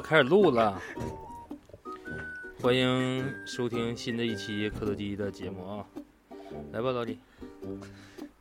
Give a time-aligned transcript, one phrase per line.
[0.00, 0.82] 开始录了啊！
[0.82, 2.24] 开始录了，
[2.60, 5.84] 欢迎收听新的一期科德基的节目啊！
[6.72, 7.18] 来吧，老李。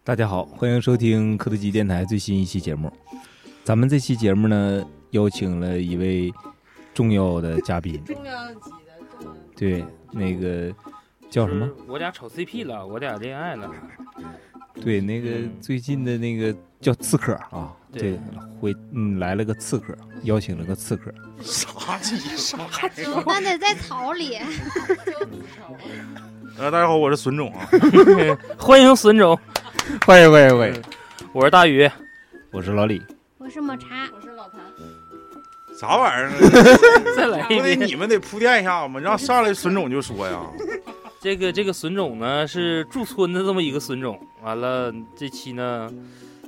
[0.03, 2.91] 大家好，欢迎收听科德基电台最新一期节目。
[3.63, 6.33] 咱们这期节目呢，邀请了一位
[6.93, 9.27] 重要的嘉宾， 重量级的。
[9.55, 10.73] 对，那个
[11.29, 11.69] 叫什么？
[11.87, 13.71] 我俩炒 CP 了，我俩恋爱了。
[14.81, 15.29] 对，那个
[15.61, 18.19] 最近的那个叫刺客啊，对对，
[18.59, 21.13] 回嗯来了个刺客，邀请了个刺客。
[21.41, 22.57] 啥鸡啥？
[23.25, 24.37] 那得在草里。
[26.57, 27.69] 呃，大家好，我是孙总啊。
[28.57, 29.37] 欢迎孙总，
[30.05, 30.81] 欢迎欢迎欢迎，
[31.33, 31.89] 我是大宇。
[32.51, 33.01] 我是老李。
[33.37, 34.59] 我是抹茶，我是老谭，
[35.79, 36.37] 啥玩意儿呢？
[37.15, 37.75] 再来一不得。
[37.75, 38.99] 你们得铺垫一下吗？
[38.99, 40.39] 让上来孙总就说呀。
[41.21, 45.91] 这个这个孙总呢是驻村的这么一个孙总，完了这期呢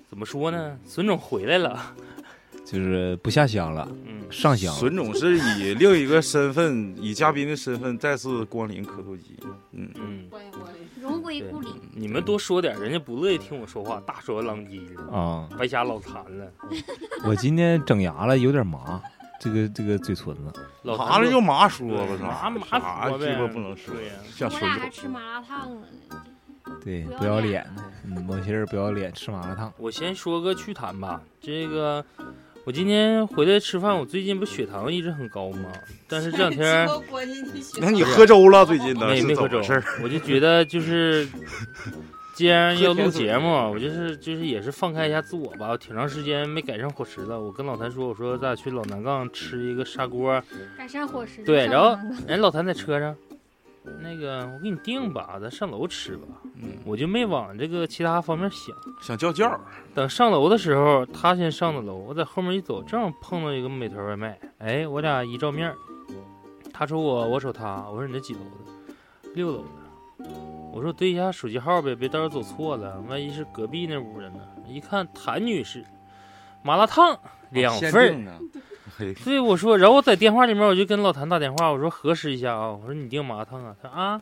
[0.10, 0.78] 怎么说呢？
[0.86, 1.94] 孙总回来了，
[2.64, 4.80] 就是不下乡了，嗯，上乡了。
[4.80, 9.36] 孙总是以另一个身份，以嘉宾的身份再次光临磕头机。
[9.74, 11.02] 嗯，嗯，欢迎光临。
[11.02, 11.68] 荣归故里。
[11.94, 16.50] 你们多说点，人家不乐意听我说话，大说狼藉的，啊，白瞎老馋了。
[17.28, 19.02] 我今天整牙了，有点麻，
[19.42, 20.54] 这个这个嘴唇子。
[20.84, 24.90] 麻了就麻说吧，麻麻啥鸡巴不能说对呀， 像孙我俩还。
[24.90, 26.24] 吃麻辣烫了呢。
[26.86, 29.74] 对，不要脸脸的，嗯，某些人不要脸，吃麻辣烫。
[29.78, 32.04] 我先说个趣谈吧，这个
[32.66, 35.70] 我今天回来吃饭，我最近不血糖一直很高吗？
[36.08, 36.88] 但是这两天
[37.82, 38.66] 那你喝粥了？
[38.66, 39.60] 最近的没没喝粥
[40.02, 41.28] 我就觉得就是，
[42.34, 45.70] 既然要录节目，我就是就是也是放开一下自我吧。
[45.70, 50.42] 我挺长时间没改善伙食了，我跟老谭说，我说咱俩去老南杠吃一个砂锅，
[50.78, 51.44] 改善伙食。
[51.44, 51.98] 对，然后
[52.28, 53.16] 人老谭在车上，
[54.02, 56.28] 那个我给你订吧，咱上楼吃吧。
[56.56, 58.76] 嗯，我就没往这个其他方面想。
[59.02, 59.60] 想叫叫。
[59.94, 64.40] 等上楼的时候，他先上的楼，我在后面一走，正好碰到一个美团外卖。
[64.58, 65.74] 哎，我俩一照面，
[66.74, 68.94] 他瞅我，我瞅他，我说你这几楼的？
[69.36, 69.81] 六楼的。
[70.72, 74.40] 我说对一下手机号呗，别到时候走错了，万一是隔壁那屋的呢？
[74.68, 75.84] 一看谭女士，
[76.64, 78.40] 麻辣烫两份儿。
[79.24, 83.76] 对，我说，然后我在电话里面我就跟老谭打电话，我说核实一下啊，我说你订麻辣烫啊？
[83.82, 84.22] 他啊，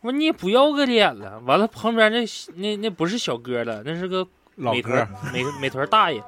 [0.00, 1.38] 我说你也不要个脸了。
[1.40, 2.24] 完了，旁边那
[2.54, 6.22] 那那不是小哥了，那是个美团美美团大爷，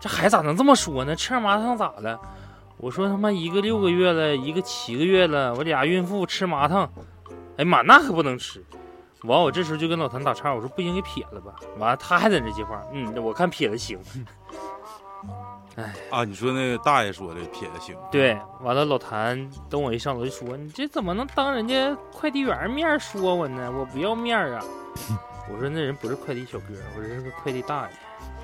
[0.00, 1.14] 这孩子咋能这么说呢？
[1.14, 2.18] 吃点麻辣烫咋了？
[2.78, 6.90] 我说他妈一个六个月了，一个七个月了，我俩孕妇吃麻辣烫，
[7.58, 8.64] 哎妈，那可不能吃。
[9.24, 11.54] 完，我这时候就跟老谭打岔，我说不行，给撇了吧。
[11.76, 13.98] 完了，他还在那接话，嗯，我看撇了行。
[15.74, 17.96] 哎啊，你说那个大爷说的撇的行。
[18.10, 23.72] 对，完了，老谭等我一上楼就说：“你这怎么能当人家快递员面说我呢？
[23.72, 24.62] 我不要面啊！
[25.50, 27.90] ”我说：“那人不是快递小哥，我这是个快递大爷，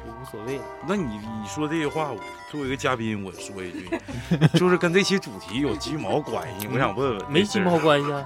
[0.05, 0.65] 就无所谓了。
[0.87, 2.19] 那你你说这些话，我
[2.51, 3.91] 作为一个嘉宾，我说一句，
[4.59, 6.69] 就是跟这期主题有鸡毛关系。
[6.73, 8.25] 我想问问，没鸡毛关系啊。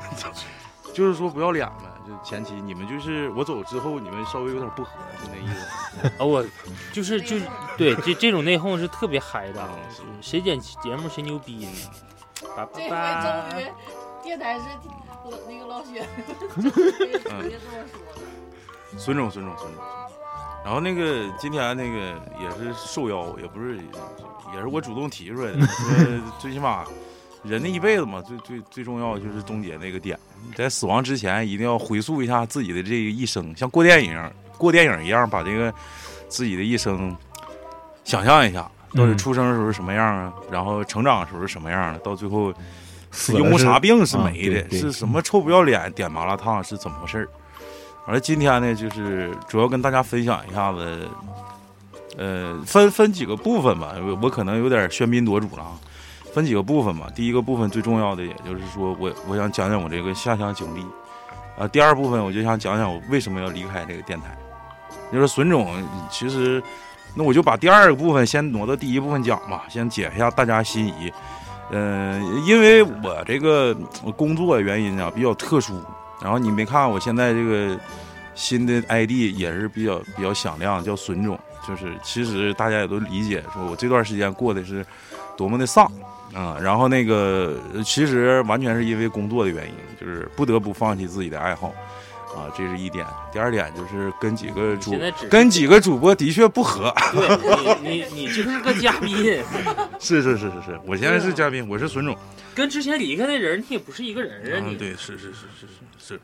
[0.92, 1.84] 就是说不要脸呗。
[2.06, 4.90] 就前期你们就是我走之后，你们稍微有点不和，
[5.22, 6.08] 就那意思。
[6.18, 6.44] 啊， 我
[6.92, 7.36] 就是就
[7.76, 9.68] 对这这种内讧是特别嗨的啊
[10.20, 11.72] 谁剪节目谁牛逼呢？
[12.56, 13.66] 叭叭这回终于
[14.22, 14.64] 电台是
[15.24, 16.06] 老那个老雪，
[16.54, 16.70] 直接
[17.20, 18.20] 这么说了。
[18.96, 19.84] 孙总，孙总，孙总。
[20.64, 21.98] 然后那个今天那个
[22.40, 23.76] 也是受邀，也不是，
[24.54, 25.66] 也是我主动提出来的。
[25.66, 26.84] 说最起码
[27.48, 30.18] 人的一辈子嘛，最最最重要的就是终结那个点，
[30.54, 35.72] 在死亡之前一定要回溯一下自己的这个一生，像过电影、过电影一样，把这个
[36.28, 37.16] 自己的一生
[38.04, 42.52] 想象一下，到底嗯出生的时候是什么样啊，然后成长的时候是什么样的，到最后
[43.10, 47.28] 死了因为啥病是啊没的，是什么臭不要脸点麻辣烫是怎么回事儿？
[48.06, 51.08] 完了，今天呢，就是主要跟大家分享一下子，
[52.16, 55.78] 呃，分分几个部分吧，我我可能有点喧宾夺主了啊，
[56.38, 57.10] 分几个部分吧。
[57.14, 60.86] 第一个部分最重要的，也就是说我我想讲讲我这个下乡经历，
[61.58, 64.26] 啊，第二部分我就想讲讲我为什么要离开这个电台。
[65.12, 65.66] 就是孙总，
[66.10, 66.62] 其实
[67.14, 71.12] 那我就把第二个部分先挪到第一部分讲吧，先解一下大家心疑。
[71.70, 73.74] 嗯、因为我这个
[74.16, 75.82] 工作原因啊比较特殊，
[76.22, 77.78] 然后你没看我现在这个
[78.38, 81.38] 新的 ID 也是比较比较响亮，叫孙总。
[81.66, 84.86] 就是其实大家也都理解，说我这段时间过的是
[85.36, 85.84] 多么的丧
[86.32, 91.74] 啊、然后那个其实完全是因为工作的原因，就是不得不放弃自己的爱好
[92.38, 93.04] 啊，这是一点。
[93.32, 94.94] 第二点就是跟几个主
[95.28, 99.16] 跟几个主播的确不合，对你你你就是个嘉宾，
[99.98, 102.16] 是是是是是，我现在是嘉宾，我是孙总。
[102.54, 106.20] 跟之前离开的人你也不是一个人啊，对，是是是是是是，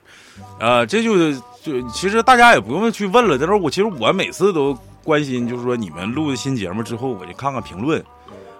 [0.58, 8.02] 呃，这就是就其实大家也不用去问了，但是我其实我每次都关心，就是说你们录的新节目之后，我就看看评论，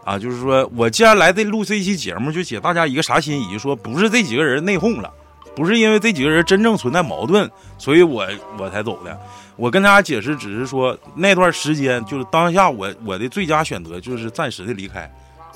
[0.04, 5.12] 啊，就是说我既然来这录这一期节目，就写大家一个啥心意，说不是这几个人内讧了，
[5.54, 8.26] 不是因为这几个人真正存在矛盾，所以我
[8.58, 9.18] 我才走的。
[9.56, 15.08] 我跟大家解释，只是说那段时间就是当下我我的最佳选择就是暂时的离开，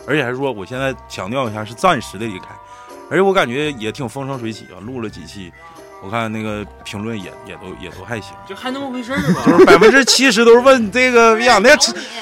[0.07, 2.47] 而且还是说我现在强调一下是暂时的离开，
[3.11, 5.53] 而且我感觉也挺风生水起啊，录了几期，
[6.01, 9.43] 我看那个评论也也都也都还行，就还那么回事儿吧。
[9.45, 11.71] 就是百分之七十都是问这个逼养那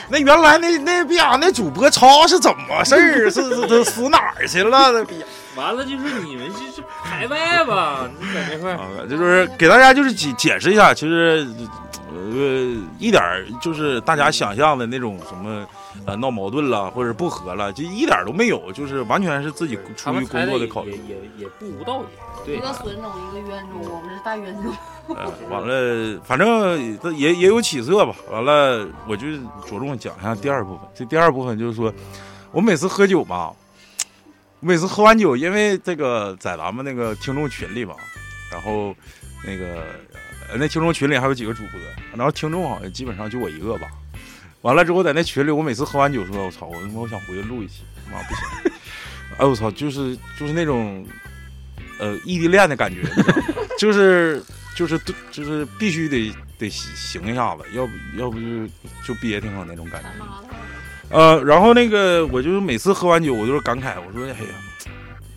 [0.09, 2.99] 那原来那那逼养那主播超是怎么事儿？
[2.99, 4.93] 是是是死哪儿去了？
[4.93, 5.23] 那逼
[5.57, 8.09] 完了就是你们这是排外吧？
[8.21, 11.47] 你在这块儿啊，就是给大家就是解解释一下，其实
[12.11, 15.67] 呃一点儿就是大家想象的那种什么
[16.05, 21.15] 呃闹矛盾了或者不和了，就一点都没有，就是完全是自己出于工作的考虑也。
[21.15, 22.07] 也也不无道理。
[22.45, 24.73] 对一，个损种，一个冤种，我们是大冤种。
[25.09, 28.15] 呃，完了，反正这也也有起色吧。
[28.31, 29.27] 完了，我就
[29.67, 30.81] 着重讲一下第二部分。
[30.95, 31.93] 这第二部分就是说，
[32.53, 33.53] 我每次喝酒吧，
[34.61, 37.95] 每次喝完酒，因为这个在咱们那个听众群里吧，
[38.53, 38.95] 然后
[39.45, 39.83] 那个
[40.49, 41.81] 呃那听众群里还有几个主播，
[42.15, 43.89] 然后听众好像基本上就我一个吧。
[44.67, 48.73] 完了之后，在那群里，我每次喝完酒说：“我操，我他妈我想回去录一期，妈不行。”
[49.39, 51.07] 哎，我操，就是就是那种
[52.01, 53.01] 呃异地恋的感觉，
[53.79, 54.43] 就是
[54.75, 54.99] 就是
[55.31, 58.67] 就是必须得得行一下子，要不要不就
[59.07, 60.09] 就憋挺好那种感觉。
[61.11, 64.91] 呃，然后那个我就是每次喝完酒，我就是感慨，我说哎呀，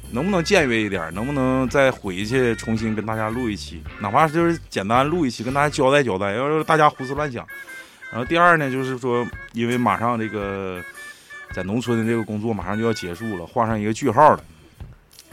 [0.09, 1.13] 能不能僭越一点？
[1.13, 3.83] 能不能再回去重新跟大家录一期？
[3.99, 7.45] 哪怕就是简单录一期，跟大家交代交代，要是大家胡思乱想。
[8.11, 10.81] 然后第二呢，就是说，因为马上这个
[11.53, 14.44] 在农村的这个工作马上就要结束了，画上一个句号了。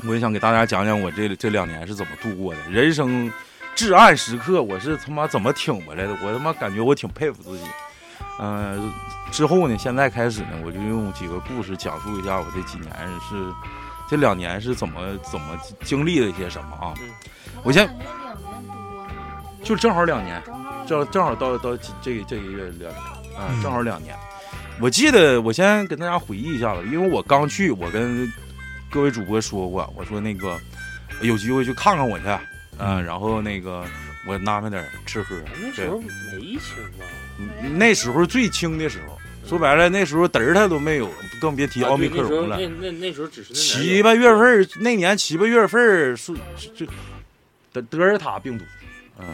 [0.07, 3.33] 我也想给大家讲讲我这这两年是怎么度过的，人生
[3.75, 6.15] 至暗时刻，我是他妈怎么挺过来的？
[6.23, 7.65] 我他妈感觉我挺佩服自己。
[8.39, 8.93] 嗯、
[9.31, 13.51] 之后呢，现在开始呢，我就用几个故事讲述一下我这几年是
[14.07, 16.93] 这两年是怎么怎么经历了一些什么啊？
[17.63, 17.89] 我先
[19.65, 20.43] 就正好两年，
[20.87, 22.91] 正正正好到到这这个月两年
[23.37, 24.15] 啊，嗯正好两年。
[24.81, 28.31] 我记得我先跟大家回忆一下子，因为我刚去，我跟
[28.91, 30.59] 各位主播说过，我说那个
[31.23, 32.25] 有机会去看看我去，
[32.79, 33.85] 嗯、然后那个
[34.27, 35.35] 我安排点吃喝。
[35.61, 37.05] 那时候没轻吧？
[37.39, 39.19] 嗯那时候最轻的时候，
[39.49, 41.11] 说白了那时候嘚儿他都没有，
[41.41, 42.59] 更别提啊奥密克戎了。
[42.59, 46.35] 那那那时候只是七八月份那年七八月份儿是
[46.75, 46.87] 这
[47.73, 48.65] 德德尔塔病毒，
[49.19, 49.27] 嗯，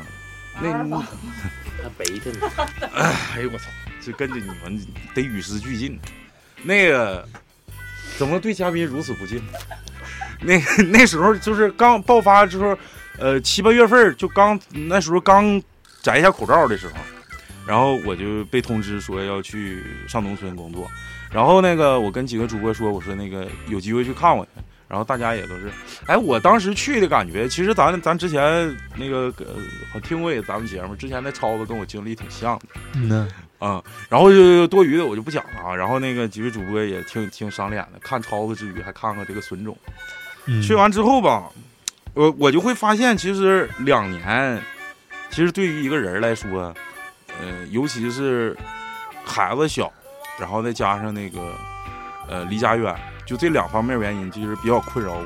[0.61, 1.03] 那阿尔法
[1.83, 2.51] 还背着呢。
[2.95, 3.65] 哎呦我操，
[4.01, 4.85] 这跟着你们
[5.15, 5.99] 得与时俱进。
[6.63, 7.27] 那个
[8.17, 9.43] 怎么对嘉宾如此不敬？
[10.41, 10.59] 那
[10.91, 12.79] 那时候就是刚爆发之后，
[13.19, 15.61] 呃七八月份就刚那时候刚
[16.03, 16.95] 摘下口罩的时候，
[17.67, 20.91] 然后我就被通知说要去上农村工作。
[21.31, 24.51] 然后那个我跟几个主播说，我说那个有机会去看我去。
[24.93, 25.72] 然后大家也都是，
[26.06, 29.46] 哎，我当时去的感觉，其实咱咱之前那个呃，
[29.94, 32.67] 我听过也咱们节目，之前那超子跟我经历挺像的。
[32.96, 35.75] 嗯呐，啊、然后就多余的我就不讲了啊。
[35.75, 39.75] 然后那个几位主播也挺挺赏脸的，看超子之余还看看这个损种。
[40.44, 41.49] 嗯去完之后吧，
[42.13, 44.63] 我我就会发现，其实两年，
[45.31, 46.75] 其实对于一个人来说，
[47.41, 48.55] 呃，尤其是
[49.25, 49.91] 孩子小，
[50.39, 51.55] 然后再加上那个
[52.32, 52.94] 呃离家远，
[53.27, 55.24] 就这两方面原因，其实比较困扰我。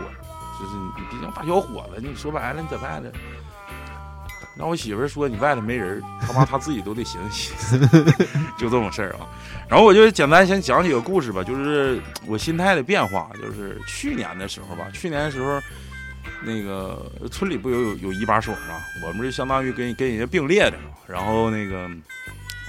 [0.58, 3.08] 就是你毕竟大小伙子，你说白了你在外头。
[4.58, 8.14] 让我媳妇说你外头没人，他妈她自己都得寻思寻思，
[8.56, 9.28] 就这么事儿啊。
[9.68, 13.30] 然后我就简单先讲几个故事吧，就是我心态的变化。
[13.34, 15.60] 就是去年的时候吧，去年的时候，
[16.42, 20.96] 那个村里不有有有一把手嘛，我们这相当于跟跟人家并列的嘛。
[21.06, 21.86] 然后那个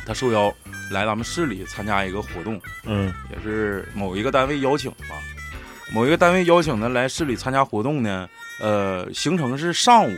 [0.08, 0.52] 他受邀
[0.90, 5.16] 来咱们市里参加一个活动，嗯也是某一个单位邀请吧，
[5.94, 8.28] 某一个单位邀请他来市里参加活动呢。
[8.60, 10.16] 呃，行程是上午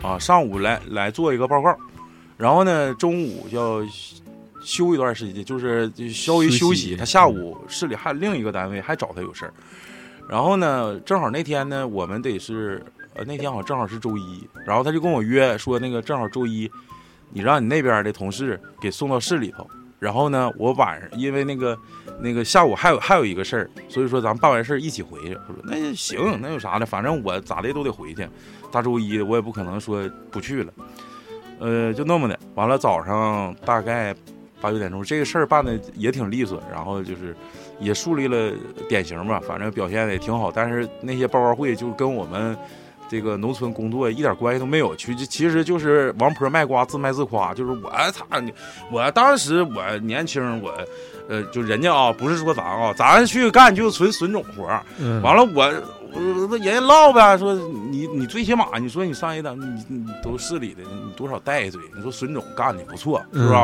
[0.00, 1.76] 啊，上午来来做一个报告，
[2.36, 3.80] 然后呢，中午要
[4.62, 6.94] 休一段时间，就是就稍微休息。
[6.94, 9.52] 他下午市里还另一个单位还找他有事儿，
[10.28, 12.80] 然后呢，正好那天呢，我们得是
[13.14, 16.70] 呃那天好像正好是周一，然后他就跟我约说那个正好周一，
[17.30, 19.68] 你让你那边的同事给送到市里头，
[19.98, 21.78] 然后呢，我晚上因为那个
[22.20, 25.34] 那个下午还有还有一个事儿，所以说咱们办完事儿一起回去。
[25.48, 28.28] 我说那行，那有啥的，反正我咋的都得回去，
[28.70, 30.72] 大周一我也不可能说不去了。
[31.58, 34.14] 呃，就那么的，完了早上大概
[34.60, 37.34] 八九点钟，这个事儿办的也挺利索，然后就是
[37.80, 38.52] 也树立了
[38.88, 40.52] 典型吧，反正表现的也挺好。
[40.52, 42.56] 但是那些报告会就跟我们
[43.08, 48.52] 这个农村工作一点关系都没有，其实其实就是王婆卖瓜自卖自夸，就是我操你，
[48.90, 50.72] 我当时我年轻我。
[51.30, 54.82] 呃，就人家啊，不是说咱啊，咱去干就纯损种活儿。
[54.98, 55.62] 嗯完了我，
[56.14, 63.54] 我那人家唠呗，说你你最起码你说你上一档，你你都市里的，你多少带一嘴，你说孙总干的不错，是不是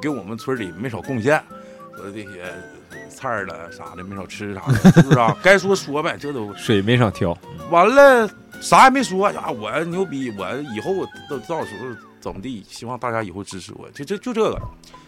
[0.00, 1.42] 给我们村里没少贡献，
[1.96, 2.44] 说这些
[3.08, 5.36] 菜儿了啥的没少吃啥的，是不是啊？
[5.42, 7.36] 该说说呗，这都水没少挑，
[7.72, 11.86] 完了，啥也没说呀，我牛逼，我以后到到时候
[12.20, 14.60] 怎么地，希望大家以后支持我，就就就这个，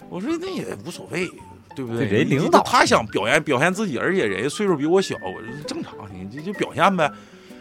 [0.08, 1.30] 我说那也无所谓。
[1.74, 2.04] 对不对？
[2.04, 7.10] 人领导他想表现表现自己，而且人家岁数比我小，我说正常，你就就表现呗。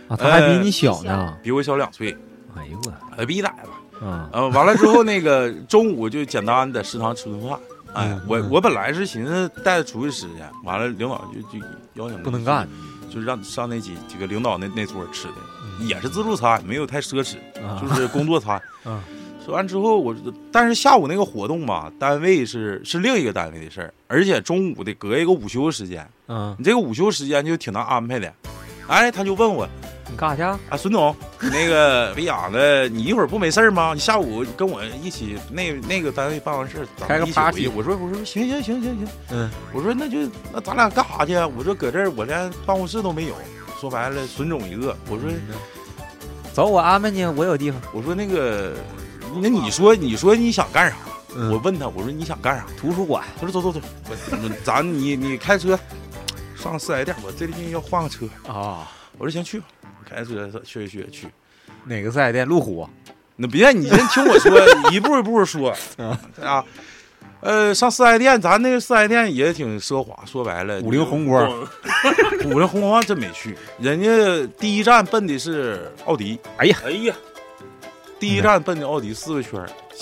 [0.09, 2.11] 啊，他还比你小呢，比我小两岁，
[2.53, 4.05] 哎呦我，还比你大吧？
[4.05, 7.57] 啊，呃，完了之后，那个中午就简单在食堂吃顿饭。
[7.93, 12.67] 哎嗯，我嗯我本来是寻思带他出去吃去，完了领导就就邀请不能干，
[13.09, 15.50] 就让上那几几个领导那那桌吃的，嗯
[15.87, 17.35] 也是自助餐，没有太奢侈，
[17.65, 18.61] 啊就是工作餐。
[18.85, 19.01] 嗯
[19.43, 20.15] 说完之后，我
[20.51, 28.31] 但是下午那个活动吧，单位是是另一个单位的事儿，而且中午得隔一个午休时间，嗯，你这个午休时间就挺难安排的。
[28.87, 29.67] 哎，他就问我，
[30.11, 30.59] 你干啥去啊？
[30.69, 33.93] 啊，孙总，那个 别养的，你一会儿不没事儿吗？
[33.95, 37.73] 你下午跟我一起那那个单位办完事儿，咱开个们一起回。
[37.77, 40.19] 我说我说行行行行行，嗯，我说那就
[40.53, 41.47] 那咱俩干啥去啊？
[41.57, 43.33] 我说搁这儿我连办公室都没有，
[43.79, 44.95] 说白了孙总一个。
[45.09, 45.27] 我说
[46.53, 47.81] 走，我安排你，我有地方。
[47.93, 48.75] 我说那个，
[49.41, 50.97] 那你说你说你想干啥？
[51.33, 52.65] 嗯我问他，我说你想干啥？
[52.77, 53.79] 图书馆，他说走走走，
[54.09, 55.79] 我我咱你你开车
[56.57, 58.25] 上四 S 店，我最近要换个车。
[58.45, 59.65] 啊，我说行去吧，
[60.05, 61.27] 开车去去去。
[61.85, 62.45] 哪个四 S 店？
[62.45, 62.87] 路虎。
[63.37, 64.51] 那别，你先听我说，
[64.91, 65.73] 一步一步说
[66.43, 66.63] 啊。
[67.41, 70.23] 呃，上四 S 店，咱那个四 S 店也挺奢华。
[70.25, 71.51] 说白了，五菱宏光，
[72.45, 74.09] 五菱宏光真没去，人家
[74.59, 77.15] 第一站奔的是奥迪，哎呀，哎呀
[78.19, 79.59] 第一站奔的奥迪四个圈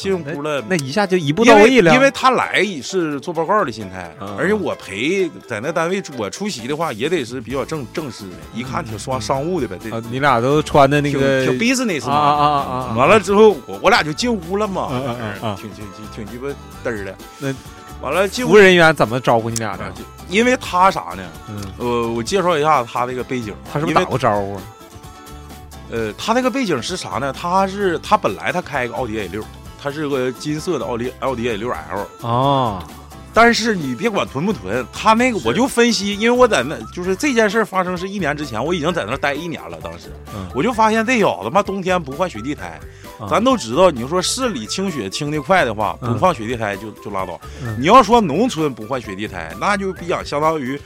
[0.08, 0.64] 儿，辛苦了。
[0.70, 1.94] 那一下就一步到位了。
[1.94, 12.46] 因为他来是做报告的心态，嗯而且我陪在那单位我出席的话，也得是比较正正式的，一看挺商商务的呗，这啊，你俩都穿的那个挺 business 啊啊嘛。
[12.46, 12.96] 啊啊！
[12.96, 16.48] 完了之后，我我俩就进屋了嘛，嗯嗯嗯嗯挺挺挺挺鸡巴
[16.84, 17.16] 嘚儿的。
[17.40, 17.54] 那
[18.02, 19.90] 完了进屋服务人员怎么招呼你俩的？
[19.92, 21.24] 就因为他啥呢？
[21.50, 23.54] 嗯，呃，我介绍一下他这个背景。
[23.72, 24.58] 他是不是打过招呼？
[25.92, 27.34] 呃，他那个背景是啥呢？
[27.34, 29.44] 他是他本来他开一个奥迪 A 六，
[29.82, 32.28] 他是个金色的奥迪奥迪 A 六 L。
[32.28, 32.88] 啊，
[33.34, 39.78] 但是你别管囤不囤，他那个我就分析，因为我在那就是这件事发生是一年之前，我已经在那待一年了。
[39.82, 42.80] 当时，嗯我就发现这小子妈冬天不换雪地胎，
[43.20, 47.40] 啊咱都知道，你说市里清雪清的快的话，嗯不放雪地胎就就拉倒。
[47.64, 50.80] 嗯你要说农村不换雪地胎，那就比较相当于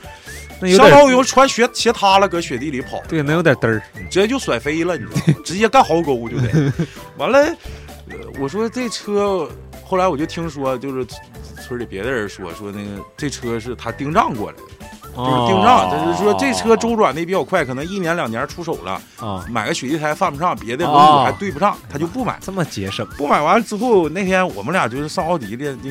[0.76, 3.82] 相当于穿鞋鞋塌了，搁雪地里跑，对，能有点嘚儿。
[4.08, 5.34] 直接就甩飞了，你知道吗？
[5.44, 6.72] 直接干壕沟就得。
[7.18, 7.56] 完了，呃
[8.40, 9.48] 我说这车，
[9.84, 11.06] 后来我就听说，就是
[11.62, 14.62] 村里别的人说，说那个这车是他订账过来的，
[15.16, 22.38] 就是订账，就是说这车周转的比较快，可能一年两年出手了，啊，买个雪地胎犯不上，别的轮哦毂还对不上，他就不买。
[22.40, 23.06] 这么节省。
[23.16, 25.90] 不买完之后，那天我们俩就是上奥迪的，那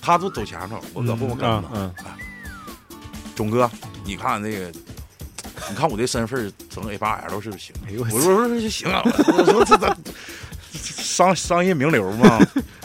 [0.00, 1.64] 他都走前头，我搁后面跟着。
[1.74, 1.92] 嗯
[3.36, 3.70] 钟哥，
[4.04, 4.70] 你看这个，
[5.70, 7.74] 你看我这身份整 A 八 L 是不是行？
[7.88, 9.96] 哎呦我说我说行啊，我说这咱
[10.96, 12.38] 商商业名流嘛，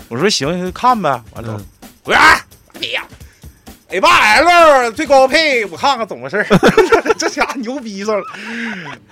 [0.09, 1.65] 我说行行看呗，完了嗯。
[2.03, 2.17] 滚
[3.95, 6.45] ！A 八 L 最高配，我看看怎么回事儿
[7.17, 8.23] 这家牛逼上了。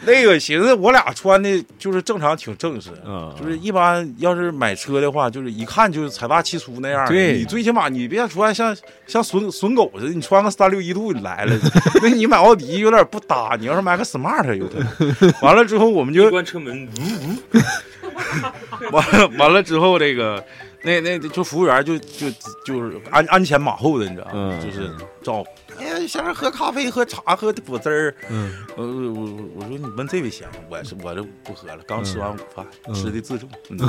[0.06, 7.12] 那个寻思我俩穿的就是正常，挺正式，嗯，就是一般要是买车的话，就是一看就是财大气粗那样的。
[7.14, 8.76] 对你最起码你别穿像
[9.08, 11.58] 像损损狗似的，你穿个三六一度你来了，
[12.02, 13.56] 那你买奥迪有点不搭。
[13.58, 14.86] 你要是买个 smart 有的。
[15.42, 16.90] 完了之后我们就关车门，
[18.92, 20.44] 完了完了之后这个。
[20.84, 22.30] 那那就服务员就就
[22.66, 24.32] 就是鞍鞍前马后的，你知道吗？
[24.34, 24.92] 嗯就是
[25.24, 25.50] 招呼。
[25.80, 28.16] 哎呀，先生喝咖啡、喝茶、喝果汁儿。
[28.76, 29.24] 我我
[29.56, 33.48] 我说你问这位先生，我是我这不喝了，刚吃完午饭，嗯吃的自助。
[33.72, 33.80] 嗯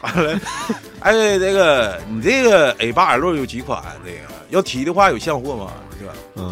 [0.00, 0.40] 完了，
[1.00, 3.82] 哎，这个你这个 A 八 L 有几款？
[4.04, 5.72] 这个要提的话有现货吗？
[5.98, 6.14] 对吧？
[6.36, 6.50] 嗯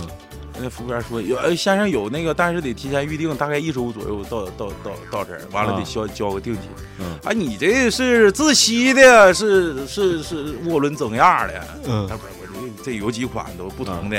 [0.61, 6.63] 那服务员说有，哎，先生有那个，但是得提前预定，大概一周左右到到到到这儿，完了啊得交交个定金。
[7.01, 11.55] 嗯啊，你这是自吸的，是是是涡轮增压的。
[11.87, 12.47] 嗯他不是我
[12.77, 14.19] 这这有几款都不同的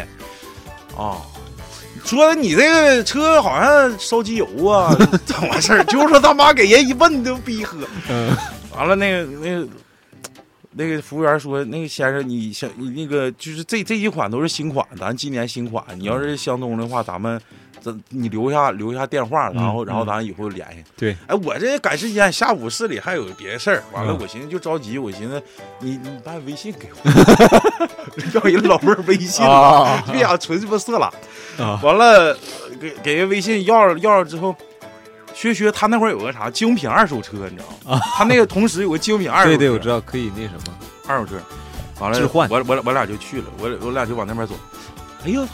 [0.97, 1.17] 啊。
[2.05, 5.83] 说你这个车好像烧机油啊， 怎么回事？
[5.85, 7.77] 就是说他妈给人一问都逼喝。
[8.09, 8.35] 嗯
[8.77, 9.67] 完了，那个那个
[10.73, 15.83] 那个服务员说：“那个先生，你想你那个就是这这几款都是新款，咱今年新款。
[15.97, 17.41] 你要是相中的话，咱们
[17.81, 20.83] 咱你留下留下电话，然后嗯然后咱以后联系。
[20.95, 25.41] 对，哎，我这赶时间，下午市里还有别的事儿，完了嗯我寻思就着急，我寻思
[25.79, 27.09] 你你把微信给我，
[28.39, 31.11] 要人老妹儿微信啊别想纯鸡巴色懒。
[31.57, 32.37] 啊完了
[32.79, 34.55] 给给人微信要了要了之后。
[35.33, 37.99] 薛薛，他那会儿有个啥精品二手车，你知道吗？
[38.17, 40.73] 他那个同时有个精品二手车，对对，我知道可以那什么，
[41.07, 41.39] 二手车，
[41.99, 44.53] 完了置换我我我俩就去了，我我俩就往那边走。
[45.25, 45.47] 哎呦，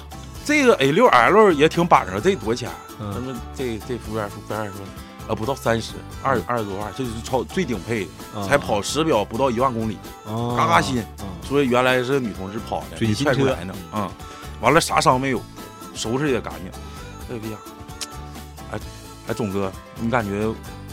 [0.43, 2.69] 这个 A 六 L 也挺板正，这多少钱？
[2.97, 10.99] 他嗯们这这服务员服务员说，啊不到三十，二二十多万，这是超最顶配的，才跑时表不到一万公里，哦嘎嘎新。
[11.19, 13.75] 嗯说原来是女同志跑的，没准新车踹过来呢。
[13.93, 14.09] 嗯，
[14.61, 15.39] 完了啥伤没有，
[15.93, 17.37] 收拾也干净。
[17.37, 17.57] 哎呀，
[19.27, 20.45] 哎哎，总哥，你感觉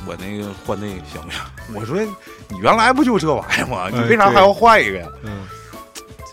[0.07, 1.41] 我那个换那个行不行？
[1.75, 2.01] 我说
[2.49, 3.89] 你原来不就这玩意儿吗？
[3.91, 5.09] 你哎为啥还要换一个呀？
[5.23, 5.47] 嗯，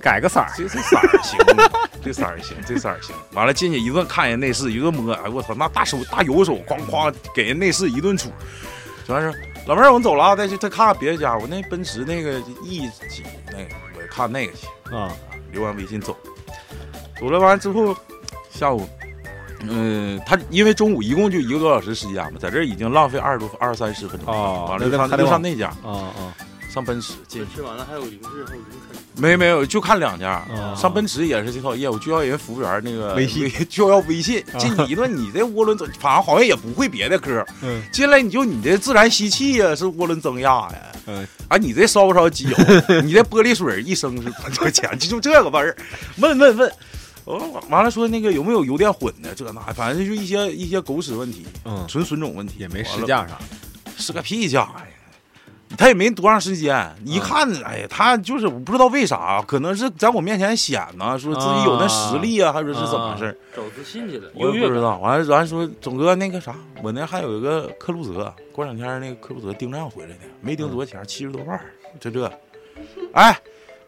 [0.01, 1.39] 改个色儿，这这色儿行，
[2.03, 3.13] 这色儿行，这色儿行。
[3.34, 8.27] 完了进去一顿看人内饰，一顿摸，哎我操，那大手大油手，哐哐给人内饰一顿杵。
[9.06, 9.34] 主要是，
[9.68, 11.36] 老妹儿，我们走了啊，再去再看看别的家。
[11.36, 14.68] 我那奔驰那个 E 几那个，我看那个去。
[14.96, 15.12] 啊，
[15.51, 16.15] 留完微信走，
[17.20, 17.96] 走了完之后，
[18.50, 18.88] 下午，
[19.62, 24.34] 嗯、他因为中午一共就一个多小时时间嘛，在这儿已经浪费二十多二三十分钟。
[24.34, 26.34] 了完了就上那还得往就上那家，啊啊
[26.74, 29.00] 上奔驰进这吃完了还有零食，还有零食。
[29.16, 40.82] 没没有就看两家，啊上奔驰也是这套业务，就要人服务员那个微信， 就要微信进去一顿，你这涡轮增，反正好像也不会别的科，嗯进来你就你这自然吸气呀，是涡轮增压呀。
[41.08, 42.56] 嗯啊，你这烧不烧机油？
[43.01, 44.98] 你这玻璃水一升是 多少钱？
[45.00, 45.75] 就这个味儿，
[46.18, 46.72] 问问问。
[47.29, 49.36] 哦，完了说那个有没有油电混的？
[49.36, 53.37] 这那反正就一些一些狗屎问题，嗯，纯损种问题，也没试驾啥，
[53.98, 54.85] 试个屁驾呀！
[55.77, 63.37] 他也没多长时间，一看，哎呀，他就是我不知道为啥，可能是在我面前显呢，说自己有那实力啊，还是是怎么回事儿？
[63.55, 64.50] 找自信去了，我。
[64.50, 64.98] 也不知道。
[64.98, 71.61] 完了，完说总哥那个啥，我那还有一个克鲁泽，过两天那个克鲁泽订账回来的，没订多少钱，七十多万，
[72.00, 72.25] 就这。
[73.13, 73.39] 哎，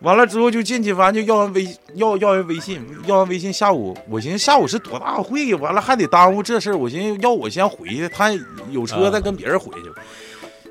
[0.01, 8.31] 完了之后就进去，完就要完微要要人微信，要完微信，下午我寻思下午是多大会呀，完了还得耽误这事儿，我寻思要我先回去，他
[8.71, 9.89] 有车再跟别人回去。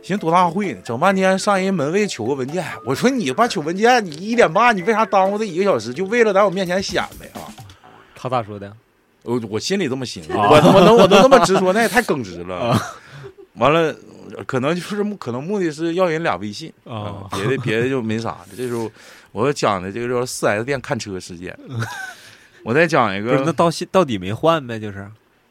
[0.03, 0.81] 寻思多大会呢？
[0.85, 5.93] 整半天上人门卫取个文件，我说你爸取文件，你一点半，你为啥耽误这一个小时？
[5.93, 7.47] 就为了在我面前显摆啊？
[8.17, 8.73] 他咋说的？
[9.23, 12.75] 我我心里这么寻思，啊我我能我都这么直说，那也太耿直了。
[13.57, 13.95] 完了，
[14.47, 18.39] 可能就是目可能目的是要人俩微信啊别的别的就没啥。
[18.57, 18.91] 这时候
[19.33, 21.57] 我讲的这个叫四 S 店看车事件，
[22.63, 24.79] 我再讲一不是，那，到现到底没换呗？
[24.79, 25.09] 就是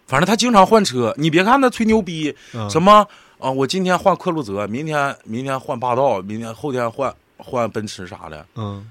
[0.08, 2.36] 反正他经常换车，你别看他吹牛逼，
[2.70, 8.90] 什么么啊，我今天换克鲁泽，明天明天换霸道，明天后天换换奔驰啥的，嗯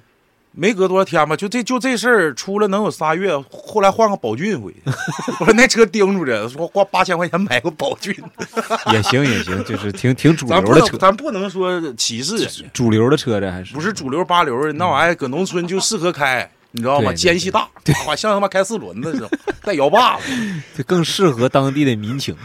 [0.61, 4.81] 没隔多少天吧，就这就这事儿出了能有仨月，后来换个宝骏回去，
[5.39, 8.13] 我说那车盯住着，说花八千块钱买个宝骏，
[8.93, 17.11] 也行也行，就是挺挺 主流的车，咱不能说歧视，主流的车这还是不是主流八流，那玩意儿搁农村就适合开，你知道吗？
[17.11, 17.69] 对对间隙大，
[18.09, 19.31] 哇，像他妈开四轮子似的，
[19.63, 20.33] 带摇把子，
[20.77, 22.37] 就更适合当地的民情。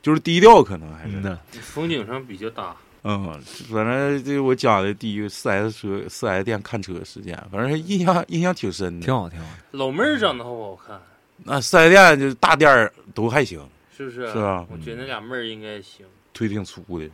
[0.00, 1.38] 就是低调，可能还是嗯。
[1.62, 2.76] 风景上比较搭。
[3.06, 3.38] 嗯，
[3.70, 9.04] 反正这我讲的第一个四 S 车四 S 店看车事件，反正印象印象挺深的。
[9.04, 9.46] 挺好挺好。
[9.72, 11.00] 老妹儿长得好不好看？
[11.44, 13.60] 那四 S 店就是大店儿都还行，
[13.96, 14.32] 是不是？
[14.32, 17.08] 是啊我觉得那俩妹儿应该行，腿挺粗的。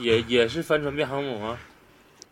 [0.00, 1.58] 也也是帆船变航母啊。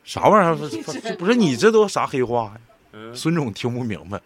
[0.04, 0.54] 啥玩意儿？
[0.56, 2.60] 不不是你这都啥黑话呀？
[2.92, 4.20] 嗯，孙总听不明白。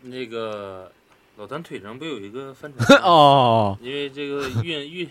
[0.00, 0.90] 那个
[1.36, 2.98] 老谭腿上不有一个帆船？
[3.04, 5.10] 哦，因为这个孕孕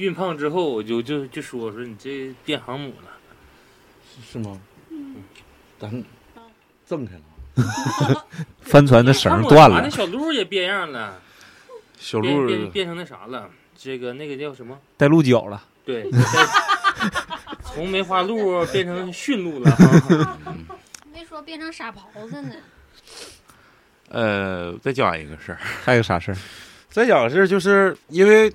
[0.00, 3.10] 孕胖之后，我就就就说说你这变航母了。
[4.30, 4.60] 是吗？
[4.90, 5.16] 嗯
[5.78, 6.04] 咱
[6.86, 7.22] 挣开了。
[8.62, 11.20] 帆船的绳断了那，小鹿也变样了，
[11.98, 13.50] 小鹿变变成那啥了。
[13.76, 14.78] 这个那个叫什么？
[14.96, 15.62] 带鹿角了。
[15.84, 16.08] 对，
[17.64, 20.38] 从梅花鹿变成驯鹿了啊。
[21.12, 22.54] 没说变成傻狍子呢。
[24.08, 25.58] 呃，再讲一个事儿。
[25.60, 26.36] 还有啥事儿？
[26.88, 28.52] 再讲个事儿，就是因为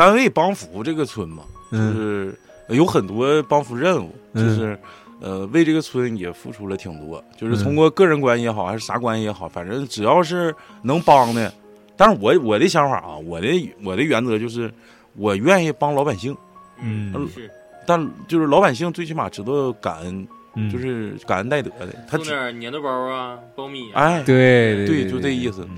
[0.00, 2.38] 单位帮扶这个村嘛，就嗯是
[2.74, 4.78] 有很多帮扶任务，就嗯是
[5.20, 11.52] 呃为这个村也付出了挺多，就是嗯通过个人关系也好，还是啥关系也好，反正只要是能帮的。
[11.98, 13.46] 但是我我的想法啊，我的
[13.84, 14.72] 我的原则就是，
[15.16, 16.34] 我愿意帮老百姓，
[16.80, 17.50] 嗯是
[17.86, 21.88] 但就是老百姓最起码知道感恩，嗯，就是感恩戴德的。
[22.08, 24.00] 他送只点粘豆包啊、苞米啊。
[24.00, 25.76] 哎，对对对，就这意思嗯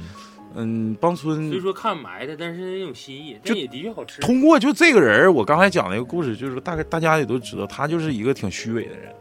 [0.55, 4.21] 嗯，帮村虽说看埋汰，但是那种心意，就但也的确好吃。
[4.21, 9.13] 通过就这个人，我刚才讲那个故事，就是大概大家也都知道，他就是一个挺虚伪的人。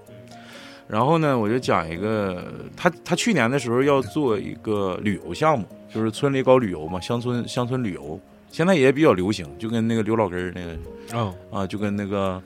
[0.87, 2.43] 然后呢，我就讲一个，
[2.75, 8.19] 他他去年的时候要做一个旅游项目，就是村里搞旅游嘛，乡村乡村旅游，
[8.51, 12.43] 现在也比较流行，就跟那个刘老根儿那个哦，啊，就跟那个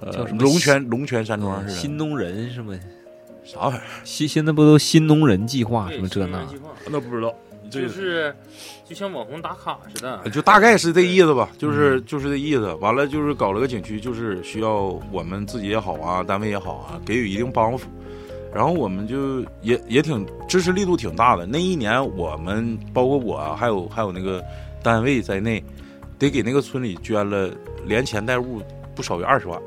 [0.00, 0.42] 呃叫什么？
[0.42, 2.78] 龙泉龙泉山庄似的，新农人什么
[3.42, 3.82] 啥玩意儿？
[4.04, 6.46] 新现在不都新农人计划什么这那
[6.90, 7.34] 那不知道，
[7.80, 8.34] 就是
[8.84, 12.72] 就像网红打卡似的，就大概是这意思吧，就是嗯就是这意思。
[12.74, 17.88] 完了就是搞了个景区，就是需要我们自己也好啊，单位也好啊，给予一定帮扶。
[18.54, 21.46] 然后我们就也也挺支持力度挺大的。
[21.46, 24.44] 那一年我们包括我啊还有还有那个
[24.82, 25.64] 单位在内，
[26.18, 27.50] 得给那个村里捐了
[27.86, 28.60] 连钱带物
[28.94, 29.58] 不少于二十万，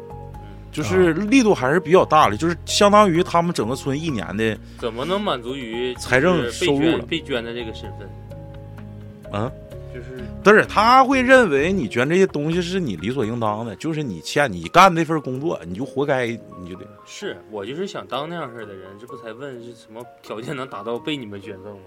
[0.76, 9.42] 就是力度还是比较大的，就是相当于他们整个村一年的怎么能满足于财政收入了被捐的这个身份？
[9.42, 9.52] 啊。
[9.94, 16.86] 就是但是他会认为你捐这些东西是你理所应当的，就是你欠你干那份工作，你就活该，你就得。
[17.06, 21.80] 是我就是想当那样式儿的人，这不才问是什么条件能达到被你们捐赠吗？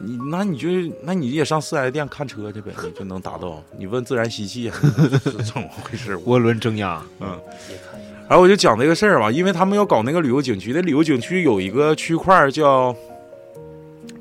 [0.00, 0.68] 你那你就
[1.04, 3.62] 那你也上四 S 店看车去呗， 你就能达到。
[3.78, 4.68] 你问自然吸气
[5.22, 6.16] 是怎么回事？
[6.16, 12.94] 涡轮增压，嗯，也看一下，然后我就讲这个事儿吧，因为他们要搞那个旅游景区，那旅游景区有一个区块儿叫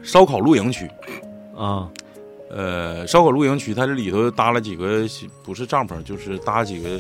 [0.02, 0.90] 烧烤露营区。
[1.56, 1.90] 啊，
[2.50, 5.06] 呃，烧烤露营区，它这里头搭了几个
[5.44, 7.00] 不是帐篷，就是搭几个，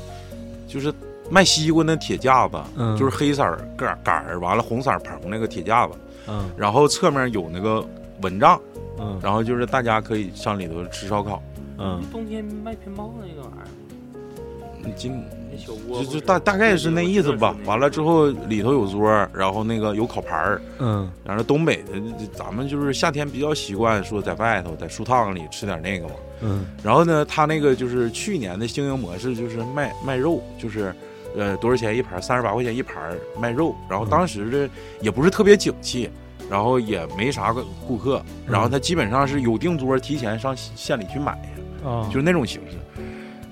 [0.67, 0.93] 就是
[1.29, 2.95] 卖西瓜那铁架子，嗯。
[2.95, 5.93] 就是黑色儿杆杆儿，完了红色儿棚那个铁架子，
[6.27, 6.49] 嗯。
[6.55, 7.85] 然后侧面有那个
[8.21, 8.61] 蚊帐，
[8.97, 9.19] 嗯。
[9.21, 11.41] 然后就是大家可以上里头吃烧烤。
[11.79, 12.01] 嗯。
[12.11, 13.67] 冬天卖乒乓那个玩意儿，
[14.85, 17.55] 你今那小窝就就大大概是那意思吧。
[17.65, 21.93] 完了之后里头有桌，然后那个有烤盘儿，嗯然后东北的
[22.33, 26.13] 咱们就是夏天比较习惯说在外头在树趟里吃点那个嘛。
[26.41, 30.93] 嗯然后呢，他那个就是去年的经营模式，就是卖卖肉，就是
[31.37, 33.75] 呃多少钱一盘，三十八块钱一盘卖肉。
[33.89, 36.09] 然后当时的也不是特别景气，
[36.49, 41.31] 然后也没啥个顾客，然后他基本上是有订桌，提前上县里去买，
[41.85, 42.77] 啊，就是那种形式。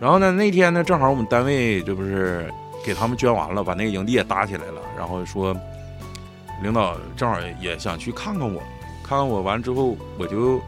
[0.02, 2.52] 然后呢，那天呢，正好我们单位这不是
[2.84, 5.56] 给他们捐完了，把那个营地也搭起来了，然后说
[6.64, 8.60] 领导正好也想去看看我，
[9.04, 10.60] 看看我完之后，我就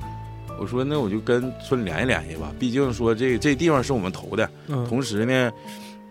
[0.60, 5.52] 我说那我就跟村里联系联系吧，毕竟说这这地方是我们投的，嗯同时呢，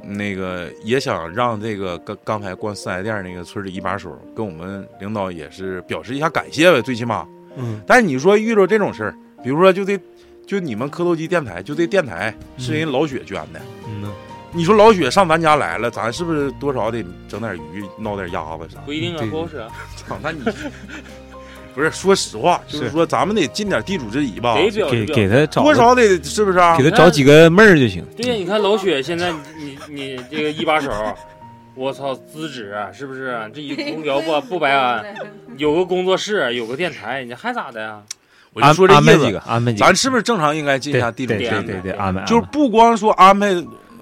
[0.03, 7.25] 那个也想让这个刚刚才逛四 S 店那个村里一把手跟我们领导也是表示一下感谢呗，最起码。
[7.57, 9.97] 嗯但是你说遇到这种事儿，比如说就这
[10.53, 14.09] 就你们磕头机电台，就这电台是人老雪捐的，嗯呐
[14.53, 18.79] 你说老雪上咱家来了，咱是不是多少得整点鱼，闹点鸭子啥？
[18.85, 20.43] 不一定啊，不好使啊，操，那你
[21.75, 24.55] 不是说实话，就是是说咱们得尽点地主之谊吧，
[24.91, 26.77] 给给他找多少得是不是啊？
[26.77, 26.85] 给？
[26.91, 30.93] 他找几个妹儿就行，对呀，你看老雪现在你你你这个一把手，
[31.75, 33.51] 我操，资质啊是不是？
[33.55, 35.03] 这一空调不不白安，
[35.57, 38.03] 有个工作室，有个电台，你还咋的呀？
[38.53, 41.49] 我就说这意思安排几个，，安排几个，咱是不是正常应该尽一下地主对之谊？
[41.49, 43.49] 对对对，安排就是不光说安排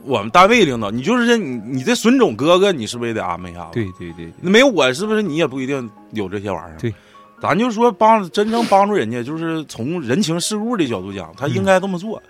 [0.03, 3.71] 我们单位领导，你就是你你这损种哥哥，你是不是也得安排一下子？
[3.75, 6.79] 对对对，那没有我，是不是你也不一定有这些玩意儿？
[6.79, 6.93] 对，
[7.41, 12.21] 咱就说帮真正帮助人家，就是从人情世故的角度讲，他应该这么做。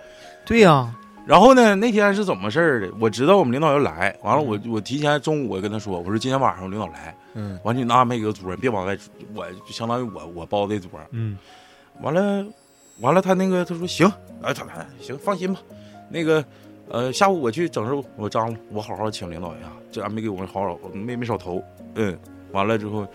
[0.45, 0.93] 对呀，
[1.27, 2.93] 然后呢，那天是怎么事儿的？
[2.99, 8.99] 我知道我们领导要来，完了我我提前中午我跟他说，我说今天晚上我领导来，嗯完你安排一个桌，别往外，
[9.33, 10.91] 我就相当于我我包这桌。
[11.13, 11.39] 嗯
[12.03, 12.45] 完了，
[13.01, 14.07] 完了他那个他说行，
[14.43, 15.61] 哎他他行放心吧，
[16.09, 16.45] 那个
[16.89, 21.63] 呃下午我去整事，我张罗，我好好请领导一下，这俺没给我好好没没少投，
[21.95, 22.19] 嗯，
[22.53, 23.07] 完了之后，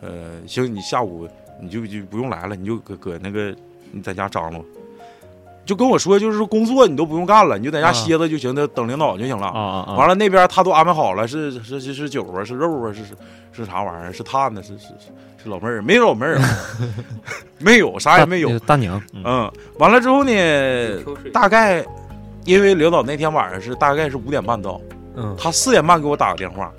[0.00, 1.28] 呃行，你下午
[1.60, 3.54] 你就就不用来了，你就搁搁那个
[3.92, 4.64] 你在家张罗。
[5.62, 9.46] 就跟我说，就是说工作你都不用干了，你就在家啊歇着就行，等等领导就行了。
[9.46, 13.14] 啊啊啊，完了那边他都安排好了，是是是是酒啊，是肉啊，是是
[13.52, 14.12] 是啥玩意儿？
[14.12, 14.60] 是碳呢？
[14.62, 15.82] 是是是是老妹儿？
[15.82, 16.38] 没有老妹儿，
[17.58, 18.66] 没有啥也没有大。
[18.66, 20.30] 大娘，嗯嗯，完了之后呢，
[21.32, 21.84] 大概
[22.44, 24.80] 因为领导那天晚上是大概是五点半到，
[25.16, 26.72] 嗯他四点半给我打个电话，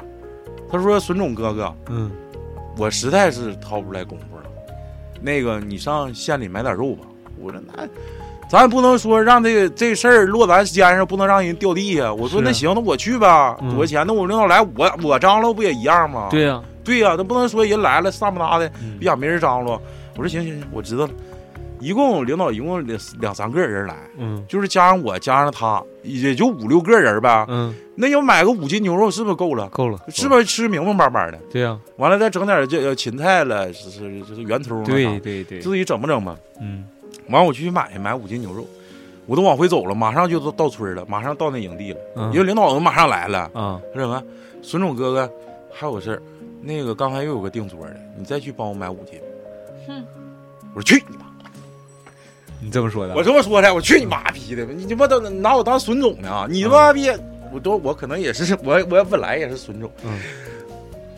[0.72, 2.12] 他说孙总哥哥，嗯
[2.78, 4.44] 我实在是掏不出来功夫了，
[5.22, 7.06] 那个你上县里买点肉吧。
[7.40, 7.88] 我说那。
[8.50, 12.14] 咱也不能说让这个这事儿落咱肩上，不能让人掉地下。
[12.14, 14.06] 我说那行，那我去吧，嗯多少钱？
[14.06, 16.28] 那我领导来，我我张罗不也一样吗？
[16.30, 19.82] 对呀，对呀、那不能说人来了上不搭的，嗯别让没人张罗。
[20.16, 21.12] 我说行行行，我知道了。
[21.80, 27.44] 一共领导一共两两三个人来，嗯就是加上我加上他，也就五六个人呗。
[27.50, 29.68] 嗯，那要买个五斤牛肉是不是够了？
[29.70, 31.40] 够了，是不是吃明明白白的？
[31.52, 36.38] 对呀，完了再整点这呃芹菜了，是是是圆葱对对对，自己整不整吧？
[36.62, 36.86] 嗯
[37.30, 38.64] 完我去买买五斤牛肉，
[39.26, 42.00] 我都往回走了，马上就到到村了，马上到那营地了，
[42.32, 43.50] 因为嗯领导马上来了。
[43.56, 44.22] 啊说什么？
[44.62, 45.32] 孙总哥哥，
[45.74, 46.22] 还有个事儿，
[46.62, 49.20] 那个刚才又有个订桌的，你再去帮我买五斤。
[49.88, 50.06] 哼
[50.74, 51.26] 我说去你妈！
[52.62, 53.16] 你这么说的？
[53.16, 54.64] 我这么说的，我去你妈逼的！
[54.66, 56.48] 你他妈都拿我当损种呢？
[56.50, 57.10] 你他妈逼！
[57.52, 60.20] 我都我可能也是 我我本来也是损种，嗯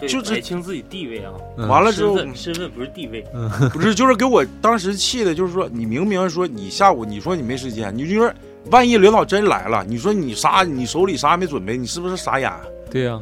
[0.02, 3.24] 就是摆清自己地位啊，嗯完了之后身份身份不是地位，
[3.72, 8.34] 不是就是给我当时气的，就是说你明明说你下午你说你没时间，你就说
[8.72, 12.52] 万一领导真来了，你说你啥你手里啥也没准备，你是不是傻眼？
[12.90, 13.22] 对呀，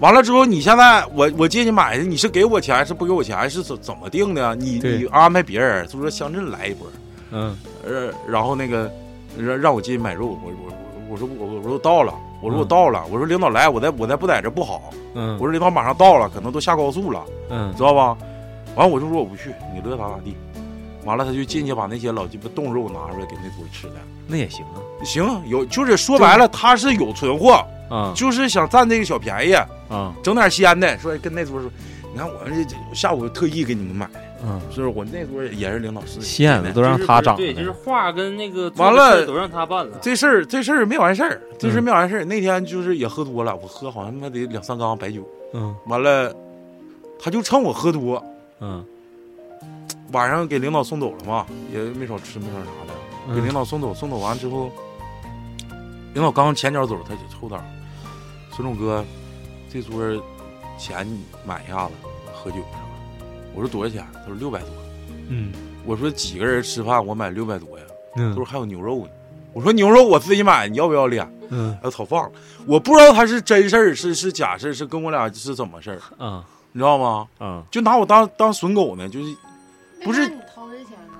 [0.00, 4.54] 完了之后，你现在我我借你买的，你是给我钱还是不给我钱，还是怎怎么定的？
[4.56, 6.86] 你你安排别人，就说乡镇来一波，
[7.30, 8.90] 嗯呃，然后那个
[9.38, 18.16] 让让我进去买肉，我我我我说我我我说到了，我说我嗯到了，我说领导来，我再我再不在这不好，嗯我说领导马上到了，可能都下高速了，嗯知道吧？
[18.74, 20.36] 完我就说我不去，你乐咋咋地。
[21.04, 23.94] 完了他就进去把那些老鸡巴冻肉拿出来给那桌吃的。
[24.26, 27.62] 那也行啊行，有就是说白了，他是有存货，
[27.94, 29.52] 啊就是想占这个小便宜，
[29.88, 30.98] 啊整点鲜的。
[30.98, 31.70] 说跟那桌说，
[32.12, 34.88] 你看我们这这下午特意给你们买的，嗯，是不是？
[34.88, 39.98] 我那桌也是领导室馅子都让他长对，就是的，画跟那个做完了都让他办了。
[40.00, 42.24] 这事儿这事儿没完事儿，这事儿嗯没完事儿。
[42.24, 45.22] 那天就是也喝多了，我喝好像他妈得两三缸白酒。
[45.52, 46.34] 嗯完了，
[47.18, 48.22] 他就趁我喝多，
[48.60, 48.84] 嗯
[50.12, 53.94] 晚上给领导送走了嘛，也没少吃没少啥的，给领嗯导送走。
[53.94, 54.70] 送走完之后，
[56.12, 57.60] 领导刚前脚走，他就后道，
[58.54, 59.04] 孙总哥，
[59.68, 60.00] 这桌
[60.78, 61.92] 钱你买一下子，
[62.32, 62.84] 喝酒去吧。
[63.52, 64.06] 我说多少钱？
[64.14, 64.68] 他说六百多。
[65.28, 65.52] 嗯
[65.84, 67.84] 我说几个人吃饭，我买六百多呀。
[68.14, 69.10] 他说嗯还有牛肉呢。
[69.52, 71.28] 我说牛肉我自己买，你要不要脸？
[71.50, 72.32] 嗯他炒放了。
[72.64, 77.26] 我不知道他是真事儿是是假事儿，是跟我俩是怎么事儿，啊你知道吗？
[77.40, 79.34] 嗯就拿我当当损狗呢，就是
[80.04, 80.30] 不是？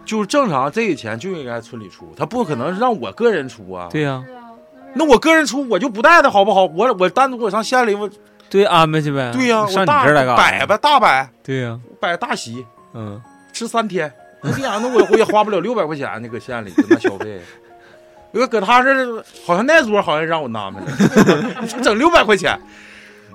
[0.04, 3.88] 就是正常这个钱就应该村里出，他不可能让我个人出啊。
[3.90, 4.43] 对呀啊，
[4.94, 6.64] 那我个人出我就不带他好不好？
[6.64, 8.08] 我我单独我上县里我
[8.48, 13.20] 对安排去呗，对呀、上你这儿来干啥摆呗大摆对呀摆大席嗯
[13.52, 17.40] 吃三天，那这样那我我也花不了六百块钱呢，搁县里搁那消费。
[18.32, 18.92] 搁搁他这
[19.46, 22.58] 好像那桌好像让我安排了， 整六百块钱。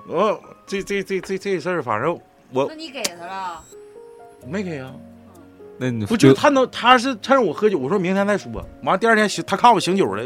[0.07, 2.19] 我这这这这这事儿，反正
[2.51, 3.61] 我那你给他了？
[4.45, 4.91] 没给啊。
[5.77, 8.51] 那你不就他能，他是趁着我喝酒，我说明天再说。
[8.83, 10.21] 完了第二天醒，他看我醒酒了，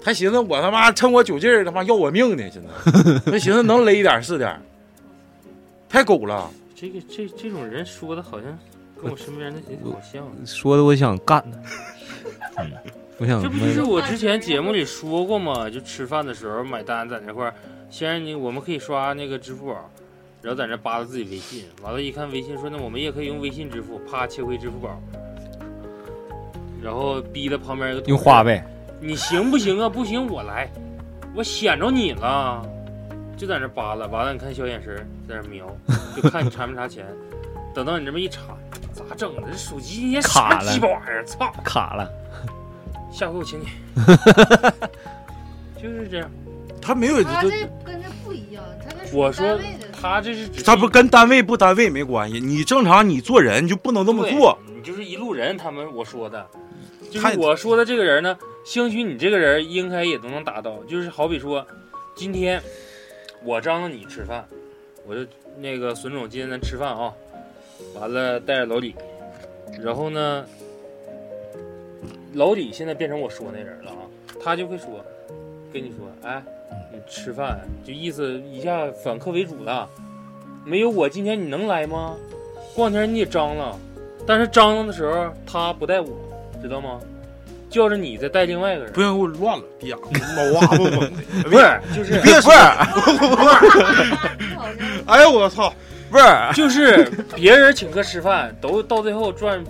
[0.00, 4.60] 他寻思我他妈趁我酒劲儿他妈要我命呢，现在他寻思能勒一点是点儿，
[5.88, 6.50] 太狗了。
[6.74, 8.56] 这个这这种人说的好像
[9.02, 10.46] 跟我身边那些好像。
[10.46, 11.42] 说的我想干
[12.54, 12.70] 他，嗯，
[13.18, 15.68] 我想这不是我之前节目里说过吗？
[15.70, 17.54] 就吃饭的时候买单在那块儿，
[17.90, 19.90] 先让你我们可以刷那个支付宝，
[20.42, 25.00] 然后在那扒拉自己微信，完了，一看微信说那我们也可以用微信支付，啪切回支付宝，
[26.82, 28.62] 然后逼的旁边一个用花呗，
[29.00, 29.88] 你行不行啊？
[29.88, 30.70] 不行我来，
[31.34, 32.64] 我显着你了，
[33.36, 34.96] 就在那扒拉，完了你看小眼神
[35.28, 35.66] 在那瞄，
[36.14, 37.06] 就看你查没查钱，
[37.74, 38.56] 等到你这么一查，
[38.92, 39.42] 咋整的？
[39.50, 41.24] 这手机今天什么卡了鸡巴玩意儿？
[41.24, 41.52] 操！
[41.62, 42.10] 卡了，
[43.12, 43.66] 下回我请你。
[45.82, 46.30] 就是这样，
[46.80, 47.50] 他没有他这，
[47.84, 49.58] 跟这不一样，他这我说
[49.92, 52.40] 他这是是他不跟单位不单位没关系。
[52.40, 54.58] 你正常你做人就不能这么做。
[54.74, 55.56] 你就是一路人。
[55.56, 56.46] 他们我说的，
[57.10, 60.82] 就是我说的这个人呢，兴许你这个人应该也都能达到。
[60.88, 61.64] 就是好比说，
[62.16, 62.60] 今天
[63.44, 64.44] 我张罗你吃饭，
[65.06, 65.24] 我就
[65.58, 67.14] 那个孙总今天咱吃饭啊，
[67.94, 68.92] 完了带着老李，
[69.80, 70.44] 然后呢，
[72.34, 74.02] 老李现在变成我说那人了啊，
[74.42, 75.00] 他就会说，
[75.72, 76.42] 跟你说，哎，
[76.92, 79.88] 你吃饭就意思一下反客为主了，
[80.64, 82.16] 没有我今天你能来吗？
[82.74, 83.78] 过两天你也张罗，
[84.26, 86.08] 但是张罗的时候他不带我，
[86.60, 87.00] 知道吗？
[87.76, 91.10] 叫着你再带另外一个人，不行，给我乱了，别毛哇嗡嗡的。
[91.50, 92.50] 不是，就是别说，
[92.94, 94.16] 不是
[95.06, 95.70] 哎呦我操！
[96.10, 99.62] 不是 就是别人请客吃饭，都到最后赚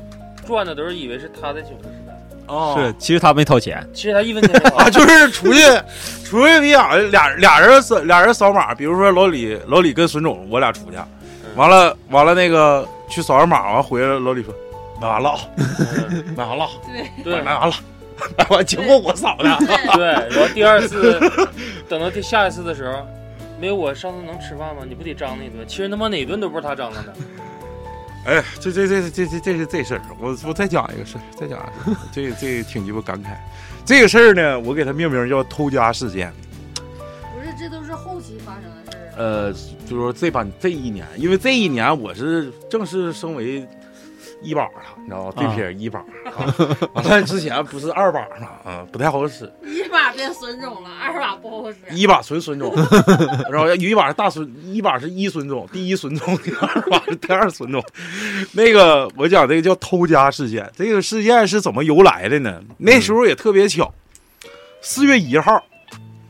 [0.46, 2.16] 赚的都是以为是他在请客吃饭，
[2.46, 5.60] 哦是，其实他没掏钱，其实他一分钱没掏 啊，就是出去，
[6.24, 10.96] 出去比俩俩俩人扫俩人扫码，比如说老李老李跟孙总，我俩出去，
[11.56, 14.54] 完了完了那个去扫完码，完回来老李说
[15.00, 16.66] 买完了啊，嗯买完了，
[17.24, 17.74] 对对买完了，
[18.36, 21.20] 买完结果我嫂子，对， 然后第二次
[21.88, 23.06] 等到第下一次的时候，
[23.60, 24.82] 没有我上次能吃饭吗？
[24.88, 25.66] 你不得张那一顿？
[25.66, 27.14] 其实他妈哪顿都不是他张罗的，
[28.26, 33.36] 哎，这这这这这这是这事儿，我我再讲一个事儿，再讲一个，这这挺鸡巴感慨。
[33.84, 36.32] 这个事儿呢，我给他命名叫偷家事件。
[36.74, 39.16] 不是，这都是后期发生的事儿啊。
[39.16, 43.64] 呃，就是说这把这一年，因为这一年我是正式升为
[44.42, 45.32] 一把了，你知道吧？
[45.36, 46.54] 对撇一把啊。
[46.94, 48.48] 完了之前不是二把吗？
[48.64, 49.50] 啊，不太好使。
[49.62, 51.78] 一把变孙总了，二把不好使。
[51.90, 52.74] 一把纯孙总，
[53.50, 57.82] 然后有一把是大孙，一把是一孙总，第一孙总，第二把是第二孙总。
[58.52, 62.62] 那个我讲这个叫偷家事件，这个事件是怎么由来的呢？
[62.78, 63.92] 那时候也特别巧，
[64.80, 65.64] 四月一号，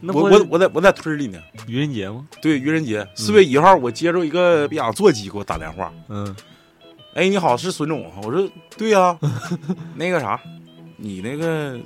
[0.00, 1.38] 那我我我在我在村里呢。
[1.66, 2.26] 愚人节吗？
[2.40, 6.34] 对，愚人节四月一号，我接着一个比亚座机给我打电话，嗯
[7.16, 8.20] 哎，你好，是孙总啊？
[8.22, 9.18] 我说对呀、
[9.96, 10.38] 那个啥，
[10.98, 11.80] 你那个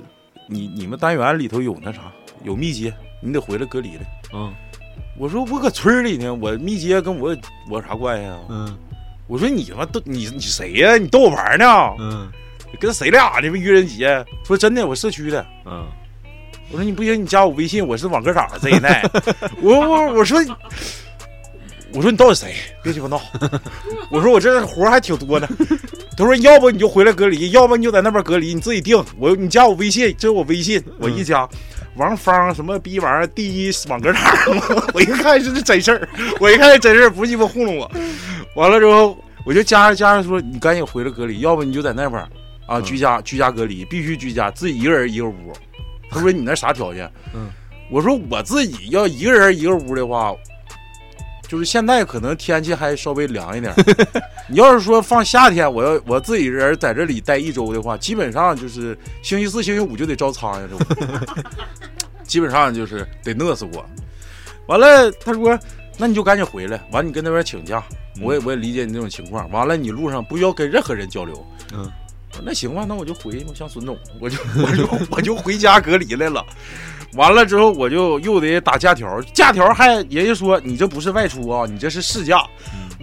[0.45, 2.11] 你你们单元里头有那啥
[2.43, 4.01] 有密接，你得回来隔离了。
[4.33, 4.53] 嗯
[5.17, 7.35] 我说我搁村里呢，我密接跟我
[7.69, 8.39] 我啥关系啊？
[8.49, 8.77] 嗯
[9.27, 11.65] 我说你他妈逗你你谁呀、你逗我玩呢？
[11.99, 12.29] 嗯
[12.77, 13.47] 跟谁俩呢？
[13.47, 14.25] 愚人节？
[14.43, 15.45] 说真的，我社区的。
[15.65, 15.87] 嗯
[16.71, 19.01] 我说你不行，你加我微信，我是网歌场的这一代。
[19.61, 20.41] 我我我说
[21.93, 22.53] 我说你到底谁？
[22.83, 23.21] 别鸡巴闹！
[24.09, 25.47] 我说我这活儿还挺多的。
[26.17, 29.03] 他说要不你就回来隔离，要不你就在那边隔离，你自己定。
[29.17, 31.47] 我你加我微信，这是我微信，我一加。
[31.95, 33.27] 王芳什么逼玩意儿？
[33.27, 34.33] 第一网歌场，
[34.93, 36.07] 我一看是真事儿，
[36.39, 37.91] 我一看是真事儿，不鸡巴糊弄我。
[38.55, 42.21] 完了之后，我就加上加上说，你赶紧回来隔离，要不你就在那边
[42.65, 45.51] 啊嗯居家居家隔离，必须居家，自己一个人一个屋。
[46.09, 47.11] 他说你那啥条件？
[47.33, 47.49] 嗯，
[47.89, 50.33] 我说我自己要一个人一个屋的话，
[51.51, 53.73] 就是现在可能天气还稍微凉一点。
[54.47, 60.79] 你要是说放夏天，我要我自己人在这里待一周的话，基本上就是星期四、星期五就得招苍蝇，这屋
[62.23, 63.85] 基本上就是得饿死我。
[64.67, 65.59] 完了，他说
[65.97, 67.83] 那你就赶紧回来，完你跟那边请假，
[68.21, 69.51] 我也我也理解你这种情况。
[69.51, 71.45] 完了，你路上不要跟任何人交流。
[71.73, 71.91] 嗯，
[72.45, 76.45] 那行吧，那我就回去吧，像孙总，我就我就我就回家隔离来了。
[77.13, 82.41] 完了之后，我就又得打假条，假条还人家说你这不是外出啊，你这是试驾。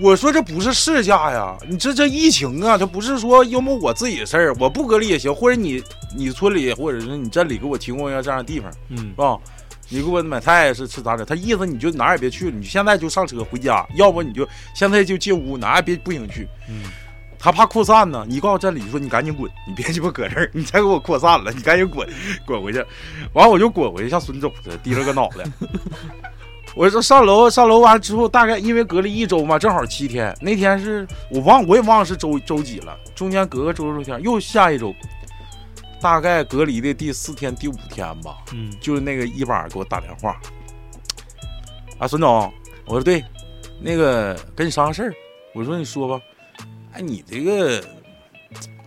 [0.00, 5.82] 我说这不是试驾呀，你这这疫情啊，这不是说要么我自己的事儿，我不隔离也行，或者你
[6.16, 9.36] 你村里或者是你镇里给我提供一下这样的地方，嗯是吧？
[9.90, 11.26] 你给我买菜是是咋整？
[11.26, 16.46] 他意思你就哪儿也别去了，你现在就上车回家，要不你就现在就进屋，哪儿也别不行去。
[16.68, 16.82] 嗯
[17.38, 22.08] 他怕扩散呢，你告诉镇里说你赶紧滚，你别鸡巴搁这儿，你再给我扩散了，你赶紧滚，
[22.44, 22.84] 滚回去。
[23.32, 25.44] 完我就滚回去，像孙总似的低着个脑袋。
[26.74, 30.36] 我说上楼上楼完之后，大概因为隔离一周嘛，正好七天。
[30.40, 34.94] 那天是我忘我也忘了是周周几了，中间隔个周周天，又下一周，
[36.00, 38.36] 大概隔离的第四天第五天吧。
[38.52, 40.38] 嗯就是那个一把给我打电话，
[41.98, 42.52] 啊，孙总，
[42.84, 43.24] 我说对，
[43.80, 45.12] 那个跟你商量事儿，
[45.54, 46.24] 我说你说吧，
[46.98, 47.80] 哎，你这个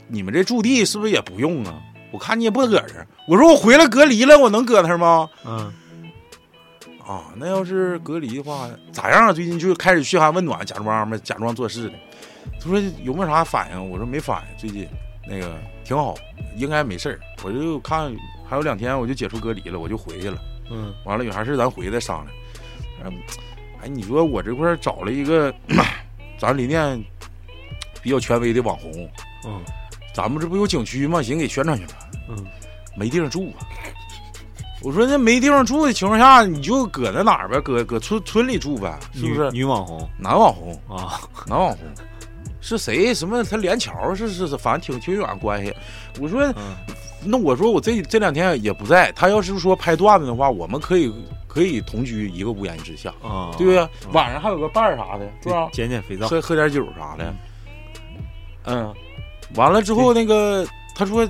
[0.09, 1.81] 你们这驻地是不是也不用啊？
[2.11, 5.29] 我看你也不搁这儿，我说我回来隔离了，我能搁那儿吗？
[5.45, 5.71] 嗯
[7.07, 9.31] 啊，那要是隔离的话，咋样啊？
[9.31, 11.93] 最近就开始嘘寒问暖，假装嘛，假装做事的。
[12.59, 13.89] 他说有没有啥反应？
[13.89, 14.85] 我说没反应，最近
[15.25, 16.15] 那个挺好，
[16.57, 17.19] 应该没事儿。
[17.43, 18.13] 我就看
[18.45, 20.37] 还有两天我就解除隔离了，我就回去了。
[20.69, 22.35] 嗯完了有啥事咱回来再商量。
[23.05, 23.13] 嗯，
[23.81, 25.53] 哎，你说我这块儿找了一个
[26.37, 27.01] 咱离店
[28.01, 29.09] 比较权威的网红，
[29.45, 29.61] 嗯
[30.13, 31.21] 咱们这不有景区吗？
[31.21, 31.99] 行，给宣传宣传。
[32.29, 32.45] 嗯
[32.95, 33.63] 没地方住啊。
[34.83, 39.49] 我说那没地方住的情况下，你就搁那哪儿呗，搁搁村村里住呗，是不是？
[39.51, 41.77] 女女网红男网红，啊男网红
[42.59, 43.13] 是谁？
[43.13, 43.43] 什么？
[43.43, 45.73] 他连桥是是是，反正挺挺远关系。
[46.19, 46.75] 我说嗯
[47.23, 51.13] 那我说我这这两天也不在，他要是说拍段子的话，我们可以
[51.47, 53.79] 可以同居一个屋檐之下，啊，对不对？
[53.79, 55.69] 嗯晚上还有个伴儿啥的，是吧？
[55.71, 57.33] 减减肥皂喝喝点酒啥的。
[58.65, 58.93] 嗯，
[59.55, 61.27] 完了之后那个他说，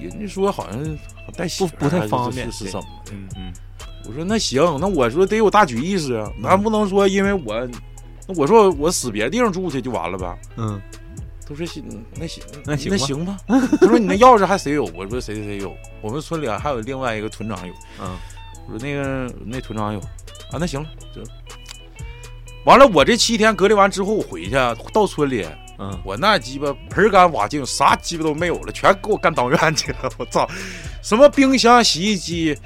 [0.00, 0.98] 人家说好像
[1.36, 3.12] 带不不太方便是是怎么的？
[3.12, 3.52] 嗯嗯
[4.08, 7.68] 我说那行，那我说得有大局意识啊，咱不能说因为我，
[8.28, 10.38] 那我说我死别地方住去就完了呗。
[10.56, 10.80] 嗯
[11.48, 11.84] 他说行，
[12.16, 13.38] 那行，那行吧那行吧。
[13.80, 14.84] 他说你那钥匙还谁有？
[14.96, 15.72] 我说谁谁谁有。
[16.00, 17.72] 我们村里还有另外一个屯长有。
[18.00, 18.16] 嗯
[18.66, 20.00] 我说那个那屯长有。
[20.50, 21.22] 啊，那行了，就
[22.64, 22.86] 完了。
[22.88, 24.56] 我这七天隔离完之后，我回去
[24.92, 25.46] 到村里，
[25.78, 30.10] 嗯我那鸡巴盆干瓦净，啥鸡巴都没有了，全给我干当院去了。
[30.18, 30.48] 我操，
[31.02, 32.56] 什么冰箱、洗衣机、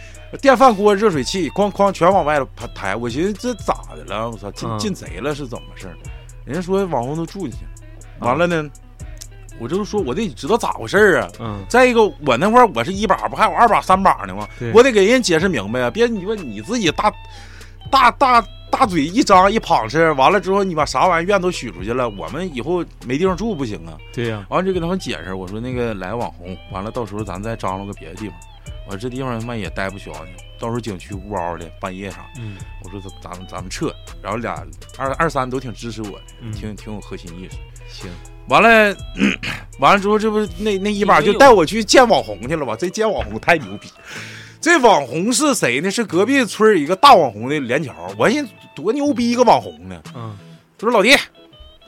[0.40, 2.96] 电饭锅、热水器，哐哐全往外头抬抬。
[2.96, 4.30] 我寻思这咋的了？
[4.30, 5.96] 我操，进嗯进贼了是怎么回事儿？
[6.44, 7.58] 人家说网红都住进去
[8.18, 8.68] 了，完了呢，
[9.58, 11.28] 我就是说我得知道咋回事儿啊。
[11.38, 14.48] 嗯再一个，我那块儿我是一把，不还有二把、三把呢吗？
[14.72, 15.90] 我得给人解释明白啊！
[15.90, 17.12] 别你说你自己大
[17.90, 18.48] 大大大
[18.86, 23.96] 嘴一张一滂哧，完了之后你把啥玩意儿院都许出去了，我们以后没地方住不行啊！
[24.12, 28.36] 对呀完了就给他们解释，我说那个来网红，完了到时候咱再张罗个别的地方。
[28.86, 33.94] 我说这地方他妈也待不消呢，到时候景区呜嗷的半夜啥，嗯我说咱咱们咱们撤。
[34.22, 34.66] 然后俩
[34.98, 37.56] 二二三都挺支持我的，嗯挺挺有核心意识。
[37.88, 38.10] 行
[38.48, 38.96] 完了，
[39.78, 42.74] 完了之后，这不那那一把就带我去见网红去了吧？
[42.76, 43.88] 这见网红太牛逼。
[44.60, 45.90] 这网红是谁呢？
[45.90, 47.92] 是隔壁村儿一个大网红的连桥。
[48.18, 50.02] 我寻思多牛逼一个网红呢。
[50.14, 50.36] 嗯，
[50.78, 51.16] 他说老弟，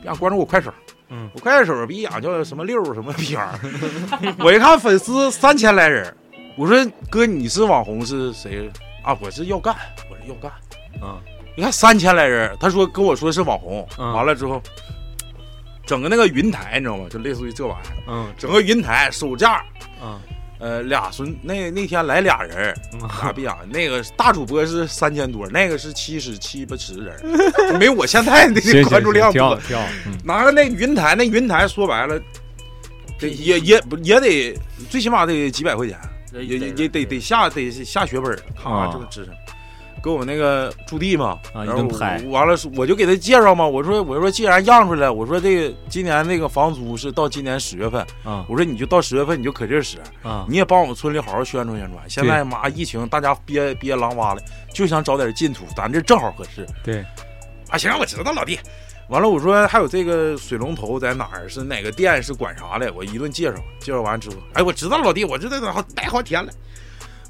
[0.02, 0.72] 让关注我快手。
[1.10, 3.66] 嗯，我快手逼养叫什么六什么逼玩意
[4.26, 4.34] 儿。
[4.38, 6.16] 我一看粉丝三千来人，
[6.56, 6.74] 我说
[7.10, 8.70] 哥你是网红是谁
[9.02, 9.14] 啊？
[9.20, 9.76] 我是要干，
[10.10, 10.50] 我是要干。
[11.02, 11.20] 嗯，
[11.54, 14.62] 你看三千来人，他说跟我说是网红，嗯完了之后，
[15.84, 17.06] 整个那个云台你知道吗？
[17.10, 19.62] 就类似于这玩意儿，嗯整个云台手架，
[20.02, 20.18] 嗯
[20.62, 22.72] 呃，俩孙那那天来俩人，
[23.20, 27.16] 傻逼啊，那个大主播是三千多，那个是七十七八十人，
[27.80, 29.58] 没我现在的行关注量多
[30.22, 32.16] 拿着那云台，那云台说白了，
[33.18, 34.56] 这也也也得
[34.88, 35.98] 最起码得几百块钱，
[36.32, 38.90] 也也也得得下得下血本儿，咔啊。
[38.92, 39.34] 这个支撑。
[40.02, 43.66] 给我那个驻地嘛，啊然后一顿拍完了，我就给他介绍嘛。
[43.66, 52.02] 我说我说既然让出来，我说这个今年那个房租是到今年十月份，啊我说你就到十月份你就可劲儿使，啊你也帮我们村里好好宣传宣传。
[52.08, 54.42] 现在妈疫情，大家憋憋狼哇的，
[54.72, 56.66] 就想找点进土，咱这正好合适。
[56.82, 57.04] 对，
[57.68, 58.58] 啊，行，我知道老弟。
[59.08, 61.46] 完了，我说还有这个水龙头在哪儿？
[61.48, 62.22] 是哪个店？
[62.22, 62.90] 是管啥的？
[62.94, 66.52] 我一顿介绍，介绍完之后，哎，我知道老弟，我知道好待好天了。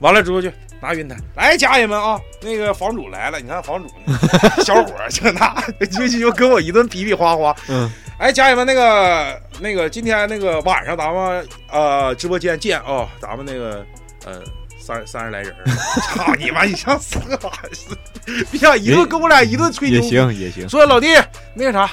[0.02, 3.88] 完了之后去拿云台，来家人们啊，那个房主来了，你看房主
[4.62, 5.54] 小伙儿这那
[5.86, 7.56] 就就跟我一顿比比划划。
[7.68, 13.86] 嗯，哎，家人们，那个那个今天那个晚上咱们呃直播间见啊、咱们那个
[14.26, 14.42] 呃
[14.80, 15.54] 三三十来人，
[16.14, 16.64] 操你妈！
[16.64, 17.94] 你像死个玩意
[18.34, 20.08] 儿，别想一顿跟我俩一顿吹牛也。
[20.08, 21.06] 行也行，说老弟，
[21.54, 21.84] 那个啥，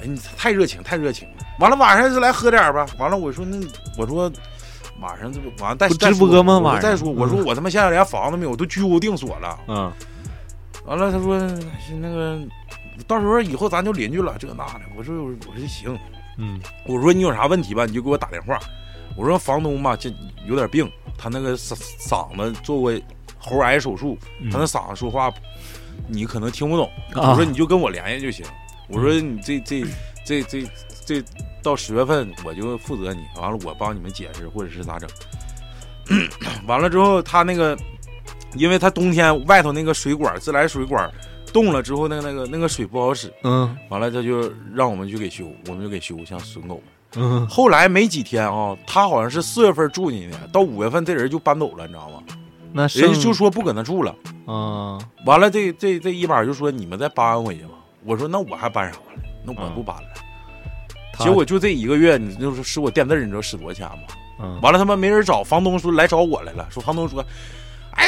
[0.00, 1.44] 哎，你太热情，太热情了。
[1.60, 2.84] 完了晚上就来喝点儿吧。
[2.98, 3.56] 完了我说那
[3.96, 4.30] 我说
[5.02, 9.58] 晚上这不完了再直播吗晚上再说我说嗯我他妈现在连房子没有，我都居无定所了。
[9.68, 9.92] 嗯
[10.84, 12.40] 完了他说是那个
[13.06, 14.80] 到时候以后咱就邻居了，这那的。
[14.96, 15.98] 我说我说行。
[16.38, 18.58] 嗯我说你有啥问题吧，你就给我打电话。
[19.16, 20.10] 我说房东吧，这
[20.46, 22.92] 有点病，他那个嗓嗓子做过
[23.38, 25.30] 喉癌手术，嗯他那嗓子说话
[26.08, 26.90] 你可能听不懂。
[27.14, 28.46] 啊我说你就跟我联系就行。
[28.88, 29.84] 我说你这这
[30.24, 30.66] 这这
[31.04, 31.22] 这
[31.62, 35.08] 到十月份我就负责你，完了我帮你们解释或者是咋整。
[36.66, 37.76] 完了之后他那个，
[38.54, 41.10] 因为他冬天外头那个水管自来水管
[41.52, 46.82] 冻了之后，那个那个那个水不好使，嗯完了他就让我们去给修，我们就给修，像损狗。
[47.14, 52.22] 嗯后来没几天啊，他好像是四月份住进去的，到五月份这人就搬走了，你知道吗？
[52.72, 54.14] 那人家就说不搁那住了。
[54.46, 57.74] 啊完了这，这这一把就说你们再搬回去吧。
[58.02, 59.22] 我说那我还搬啥了？
[59.44, 60.08] 那我不搬了。
[60.14, 60.21] 他
[61.22, 64.14] 结果就这一个月，你就是使我垫字儿，你知道使多少钱吗？
[64.40, 67.24] 嗯完了他妈没人找，房东说来找我来了，说房东说，
[67.92, 68.06] 哎，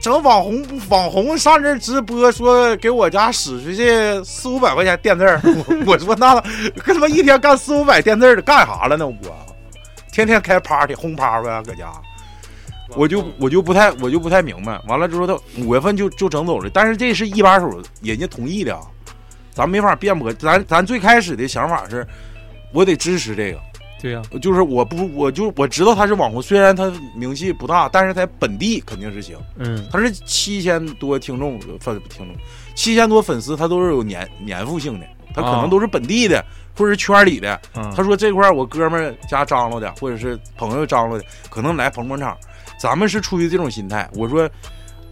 [0.00, 5.40] 整网红网红上这儿直播，说给我家使出去四五百块钱垫字儿。
[5.86, 6.38] 我我说那
[6.84, 9.06] 跟他妈一天干四五百垫字儿的干啥了呢？
[9.06, 9.16] 我
[10.12, 11.90] 天天开 party 轰趴呗，搁家。
[12.96, 18.82] 我就我就不太我就不太明白，完了之后他五月份就就整走了，但是这是一把手人家同意的啊，
[19.52, 22.04] 咱没法辩驳，咱咱最开始的想法是，
[22.72, 23.60] 我得支持这个，
[24.00, 24.22] 对呀。
[24.40, 29.86] 就是我不我就我知道他是网红，虽然他名气不大，但是在本地肯定是行，嗯。
[29.90, 32.34] 他是七千多听众粉听众，
[32.74, 36.44] 七千多粉丝，他都是有年年复性的，他可啊能都是本地的、
[36.76, 42.36] 或者是圈里的，嗯他说这块儿我哥们儿家张罗的，或者是朋友张罗的，可能来捧捧场。
[42.78, 44.08] 咱们是出于这种心态。
[44.14, 44.48] 我说，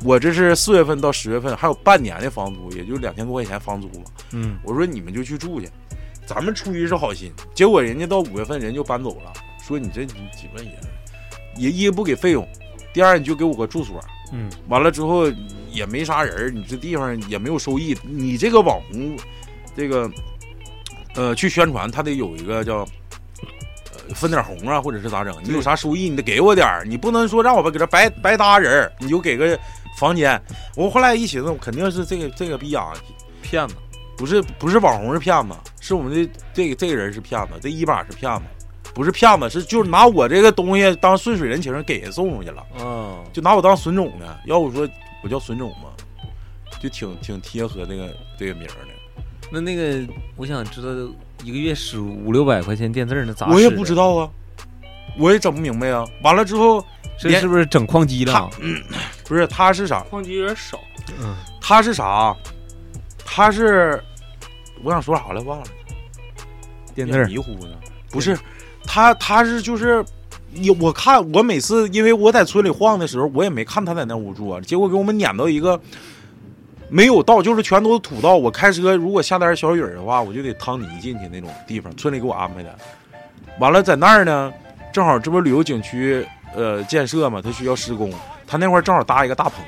[0.03, 4.05] 我这是四月份到十月份，还有半年的房租，也就两千多块钱房租嘛。
[4.33, 4.59] 嗯。
[4.63, 5.69] 我说你们就去住去，
[6.29, 9.33] 咱们出于是好心，结果人家到五月份人就搬走了，
[9.67, 10.79] 说你这你几万也
[11.57, 12.47] 也一不给费用，
[12.93, 13.99] 第二你就给我个住所，
[14.33, 15.25] 嗯完了之后
[15.71, 19.17] 也没啥人儿，你这地方也没有收益，你这个网红，
[19.75, 20.11] 这个
[21.15, 22.87] 呃去宣传，他得有一个叫。
[24.09, 25.37] 呃分点红啊，或者是咋整？
[25.45, 29.59] 你有啥收益，你得给我点儿，你不能说让我搁这白白搭人儿，你就给个
[29.99, 30.41] 房间。
[30.77, 32.91] 我后来一寻思，我肯定是这个这个逼养
[33.43, 33.75] 骗子
[34.19, 38.43] 不是不是网红是骗子，是我们的这个这个人是骗子，这一把是骗子，
[38.93, 44.37] 不是骗子，是就是拿我这个东西当顺水人情给人送出去了，嗯就拿我当损种呢。
[44.45, 44.87] 要我说
[45.23, 45.91] 我叫损种吗，
[46.81, 49.23] 就挺挺贴合那个这个名儿的。
[49.51, 50.89] 那那个我想知道
[51.45, 54.29] 一个月使五六百块钱垫字儿那咋我也不知道啊，
[55.17, 56.05] 我也整不明白啊。
[56.23, 56.85] 完了之后，
[57.19, 58.51] 这是不是整矿机了？
[59.25, 60.01] 不是他是啥？
[60.11, 60.79] 矿机有点少，
[61.21, 62.37] 嗯他是啥？
[63.39, 64.03] 他是
[64.83, 65.67] 我想说啥来忘了。
[66.93, 67.77] 垫字儿迷糊呢？
[68.11, 68.37] 不是，
[68.85, 70.05] 他他是就是，
[70.51, 75.81] 你我看我每次因为我在村里晃的时候，我也没看他在那屋住啊，结果给我们撵到一个
[76.89, 78.37] 没有道，就是全都是土道。
[78.37, 82.77] 我开车如果下点小雨的话，我就得趟泥进去那种地方，村里给我安排的。
[83.61, 84.53] 完了在那儿呢，
[84.93, 86.27] 正好这不旅游景区
[86.57, 88.13] 呃建设嘛，他需要施工，
[88.49, 89.65] 他那块儿正好搭一个大棚，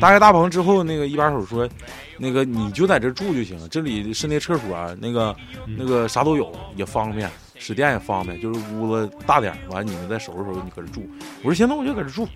[0.00, 1.68] 搭一个大棚之后，那个一把手说，
[2.18, 5.34] 那个你就在这住就行，这里室内厕所啊那个
[5.78, 11.08] 那个啥都有，也方便，使电也方便，就是屋子大点，完了你们再收拾收拾，你搁这住。
[11.42, 12.26] 我说行，那我就搁这住。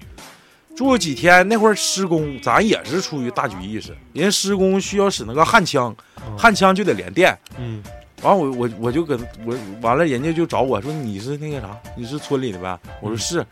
[0.76, 5.92] 住了几天，那会儿施工，咱也是出于大局意识，人家施工需要使那个焊枪，
[6.36, 7.36] 焊枪就得连电。
[7.58, 7.82] 嗯，
[8.22, 12.78] 完我我我就搁我完了，人家就找我说你是那个啥，你是村里的呗？
[13.02, 13.44] 我说是，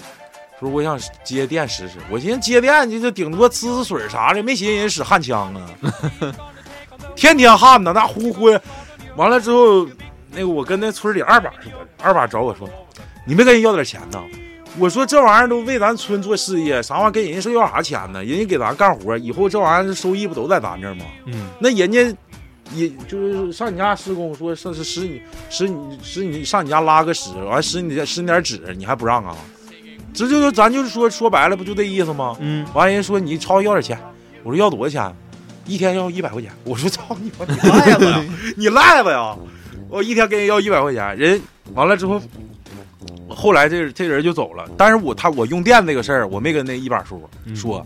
[0.59, 1.95] 说我想接电试试。
[2.11, 5.71] 我寻思接电你就顶多呲呲水啥的，没寻思人使焊枪啊，
[7.15, 8.47] 天天焊呢，那呼呼。
[9.17, 9.87] 完了之后，
[10.31, 12.69] 那个我跟那村里二把似的，二把找我说，
[13.25, 14.23] 你没跟人要点钱呢？
[14.79, 18.23] 我说这玩意儿都为咱村做事业，啥玩意儿跟人家说要啥钱呢？
[18.23, 21.07] 人家给咱干活，以后这玩意儿收益不都在咱这儿吗？
[21.25, 22.15] 嗯，那人家
[22.75, 29.35] 也就是上你家施工，说是是使你使你使你上你家拉个屎，完使你使你点纸，你还不让啊？
[30.17, 32.37] 这就咱就是说说白了，不就这意思吗？
[32.41, 33.99] 嗯，完人家说你朝要点钱，
[34.43, 35.15] 我说要多少钱？
[35.67, 36.51] 一天要一百块钱。
[36.65, 38.25] 我说操你妈，你赖子呀！
[38.57, 39.37] 你赖子呀！
[39.89, 41.41] 我一天跟人要一百块钱，人
[41.75, 42.21] 完了之后。
[43.29, 47.21] 后来这这人就走了，但是我他我用电这个事儿，我没跟那一把手
[47.55, 47.85] 说，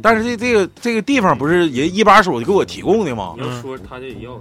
[0.00, 3.34] 但是这这个这个地方不是人一把手给我提供的吗？
[3.36, 4.40] 你要说他就得要，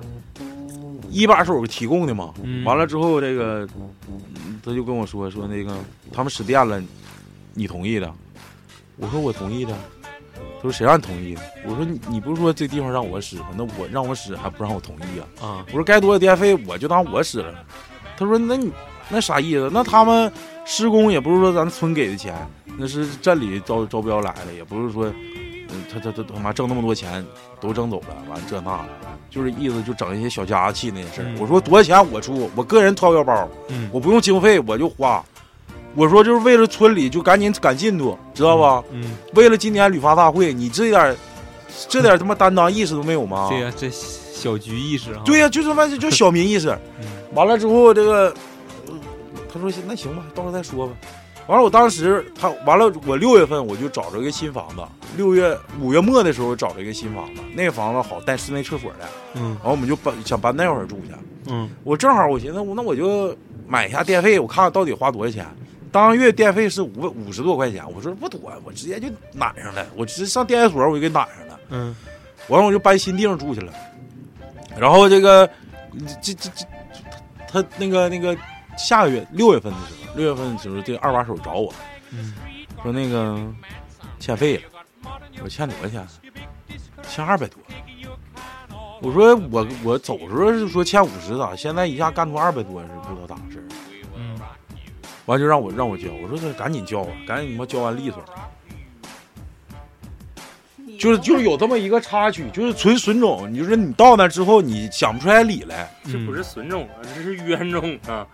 [1.09, 2.32] 一把手提供的嘛。
[2.43, 3.67] 嗯完了之后，这个
[4.63, 5.76] 他就跟我说说那个
[6.13, 6.82] 他们使电了，
[7.60, 8.10] 你同意的？
[8.95, 9.74] 我说我同意的。
[10.34, 11.41] 他说谁让你同意的？
[11.66, 13.47] 我说你你不是说这地方让我使吗？
[13.57, 15.45] 那我让我使还不让我同意啊？
[15.45, 17.53] 啊，我说该多少电费我就当我使了。
[18.18, 18.72] 他说那你
[19.10, 19.70] 那啥意思？
[19.74, 20.32] 那他们
[20.64, 22.34] 施工也不是说咱村给的钱，
[22.78, 25.14] 那是镇里招招标来的，也不是说，
[25.70, 27.26] 嗯，他他他他妈挣那么多钱
[27.60, 28.89] 都挣走了，完这那的，
[29.30, 31.26] 就是意思就整一些小家子气那些事儿。
[31.28, 35.22] 嗯我说多少钱我出，我个人掏腰包，嗯我不用经费我就花。
[35.99, 38.81] 我说就是为了村里就赶紧赶进度，知道吧？
[38.91, 41.13] 嗯，为了今年旅发大会，你这点
[41.89, 43.47] 这点他妈担当意识都没有吗？
[43.49, 46.69] 对呀，这小局意识啊，对呀、就他妈 就小民意识。
[47.01, 48.33] 嗯完了之后，这个
[48.87, 48.93] 呃
[49.53, 50.93] 他说行，那行吧，到时候再说吧。
[51.47, 54.81] 完了，我当时他完了，我六月份我就找着一个新房子，
[55.17, 61.13] 六月五月末的时候找着一个新房子，那个房子好带室内厕所的，嗯然后我们就搬想搬那会儿住去。
[61.47, 63.35] 嗯我正好我寻思，那我就
[63.67, 65.45] 买一下电费，我看看到底花多少钱。
[65.91, 71.59] 当月电费是五五十多块钱，我说不多，我直接就揽上了，我直接上电业所我就给揽上了。
[71.69, 71.95] 嗯
[72.47, 73.71] 完了我就搬新地方住去了。
[74.77, 75.47] 然后这个，
[76.21, 76.65] 这这这，
[77.47, 78.35] 他那个那个
[78.77, 81.73] 下个月六月份的时候，六月份的时候，这个二把手找我
[82.11, 82.33] 嗯
[82.81, 83.39] 说那个
[84.19, 84.63] 欠费了，
[85.43, 86.07] 我欠多少钱？
[87.07, 87.59] 欠二百多。
[89.01, 93.63] 我说我我走时候是说欠五十咋，现在一下干出二百多是不知道咋回事
[95.30, 98.23] 完就让我让我交，我说他赶紧交啊，赶紧他妈交完利索。
[100.99, 105.89] 就是就是有这么一个插曲，就是纯损种，你就是你到那之后，你想不出来理来。
[106.03, 108.27] 这不是损种啊，这是冤种啊！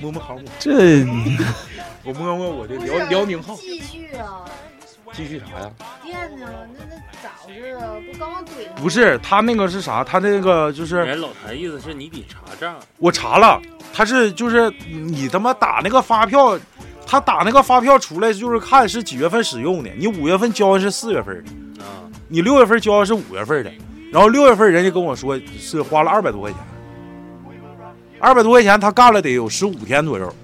[0.00, 1.04] 摸摸航母，这
[2.02, 4.44] 我摸摸我的辽辽宁号，继续啊，
[5.12, 5.70] 继续啥呀？
[6.02, 6.46] 电呢？
[6.76, 7.94] 那那咋回事啊？
[8.10, 8.82] 不刚刚怼他？
[8.82, 10.02] 不是他那个是啥？
[10.02, 13.60] 他那个就是人老谭意思是你得查账，我查了，
[13.92, 16.58] 他是就是你他妈打那个发票，
[17.06, 23.70] 他打那个发票出来就是看是几月份使用的，你五月份交的是四月份的，啊，你六月份交的是五月份的，
[24.10, 26.58] 然后六月份人家跟我说是花了二百多块钱，
[28.18, 30.34] 二百多块钱他干了得有十五天左右，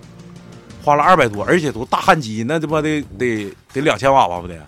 [0.88, 4.58] 花了二百多，而且都大焊机，那他妈得得得两千瓦吧不得，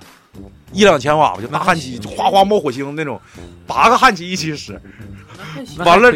[0.70, 3.18] 一两千瓦吧就大焊机，就哗哗冒火星那种，
[3.66, 4.78] 八个焊机一起使。
[5.78, 6.12] 完了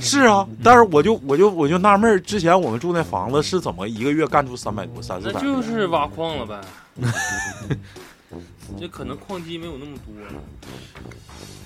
[0.00, 5.40] 是啊，但是我就我就我就纳闷儿，之前我们住那房子是怎么一个月干出三百多、三四百？
[5.40, 6.60] 那就是挖矿了呗。
[8.78, 10.14] 这可能矿机没有那么多，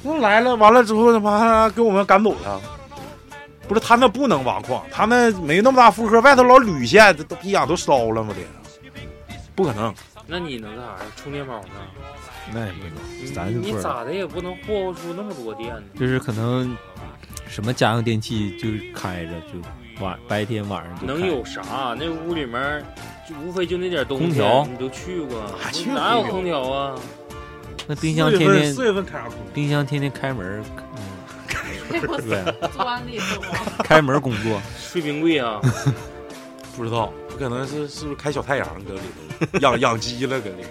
[0.04, 2.60] 那来了，完了之后他妈给我们赶走了。
[3.72, 8.34] 不是他那不能挖矿，他那没那么大负荷，外头老铝线，这都逼眼都烧了吗？
[8.34, 9.94] 得，不可能。
[10.26, 10.98] 那你能干啥呀？
[11.16, 11.68] 充电宝呢？
[12.52, 15.82] 那也不能，你咱你咋的也不能霍霍出那么多电呢？
[15.98, 16.76] 就是可能
[17.48, 21.96] 什么家用电器就开着，就晚白天晚上就能有啥？
[21.98, 22.84] 那屋里面
[23.26, 25.42] 就无非就那点东西，空调你都去过
[25.94, 26.94] 哪有空空调啊？
[27.86, 29.36] 那冰箱天天四月份开啥空？
[29.54, 30.62] 冰箱天天开门，
[32.00, 33.78] 嗯，对，钻里头啊！
[33.84, 35.60] 开门工作，睡冰柜啊？
[36.76, 39.00] 不知道，可能是是不是开小太阳搁里
[39.52, 40.68] 头 养养鸡了搁里头，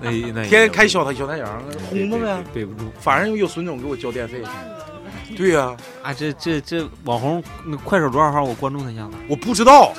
[0.00, 2.44] 那那天天开小太小太阳烘着呗。
[2.52, 2.90] 背不住。
[2.98, 4.42] 反正有孙总给我交电费，
[5.36, 8.42] 对呀、啊，这这这网红那快手多少号？
[8.42, 9.12] 我关注他一下子。
[9.28, 9.92] 我不知道，